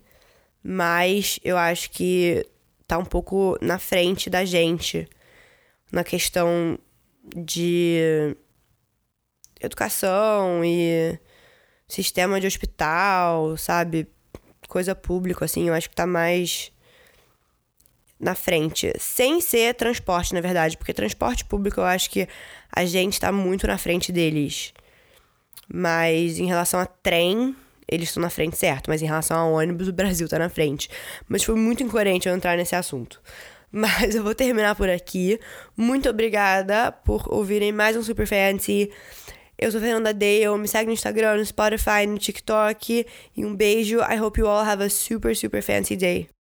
mas 0.67 1.39
eu 1.43 1.59
acho 1.59 1.91
que 1.91 2.43
tá 2.87 2.97
um 2.97 3.05
pouco 3.05 3.55
na 3.61 3.77
frente 3.77 4.31
da 4.31 4.43
gente 4.43 5.07
na 5.91 6.03
questão 6.03 6.79
de 7.35 8.35
educação 9.61 10.65
e 10.65 11.19
sistema 11.87 12.41
de 12.41 12.47
hospital, 12.47 13.55
sabe? 13.57 14.07
Coisa 14.67 14.95
pública, 14.95 15.45
assim, 15.45 15.67
eu 15.67 15.73
acho 15.75 15.87
que 15.87 15.95
tá 15.95 16.07
mais 16.07 16.71
na 18.19 18.33
frente. 18.33 18.91
Sem 18.99 19.39
ser 19.41 19.75
transporte, 19.75 20.33
na 20.33 20.41
verdade, 20.41 20.77
porque 20.77 20.95
transporte 20.95 21.45
público 21.45 21.79
eu 21.79 21.85
acho 21.85 22.09
que 22.09 22.27
a 22.71 22.85
gente 22.85 23.19
tá 23.19 23.31
muito 23.31 23.67
na 23.67 23.77
frente 23.77 24.11
deles. 24.11 24.73
Mas 25.71 26.39
em 26.39 26.47
relação 26.47 26.79
a 26.79 26.87
trem, 26.87 27.55
eles 27.87 28.09
estão 28.09 28.21
na 28.21 28.29
frente, 28.29 28.57
certo, 28.57 28.89
mas 28.89 29.01
em 29.01 29.05
relação 29.05 29.37
ao 29.37 29.53
ônibus, 29.53 29.87
o 29.87 29.93
Brasil 29.93 30.27
tá 30.27 30.39
na 30.39 30.49
frente. 30.49 30.89
Mas 31.27 31.43
foi 31.43 31.55
muito 31.55 31.83
incoerente 31.83 32.27
eu 32.27 32.35
entrar 32.35 32.57
nesse 32.57 32.75
assunto. 32.75 33.21
Mas 33.71 34.15
eu 34.15 34.23
vou 34.23 34.33
terminar 34.33 34.73
por 34.75 34.89
aqui. 34.89 35.37
Muito 35.75 36.09
obrigada 36.09 36.93
por 36.93 37.25
ouvirem 37.27 37.73
mais 37.73 37.97
um 37.97 38.01
Super 38.01 38.25
Fancy. 38.25 38.89
Eu 39.57 39.71
sou 39.71 39.81
Fernanda 39.81 40.13
Dale, 40.13 40.57
me 40.57 40.67
segue 40.67 40.87
no 40.87 40.93
Instagram, 40.93 41.37
no 41.37 41.45
Spotify, 41.45 42.05
no 42.07 42.17
TikTok. 42.17 43.05
E 43.35 43.45
um 43.45 43.53
beijo. 43.53 43.99
I 43.99 44.17
hope 44.21 44.39
you 44.39 44.47
all 44.47 44.63
have 44.63 44.81
a 44.81 44.89
super, 44.89 45.35
super 45.35 45.61
fancy 45.61 45.97
day. 45.97 46.34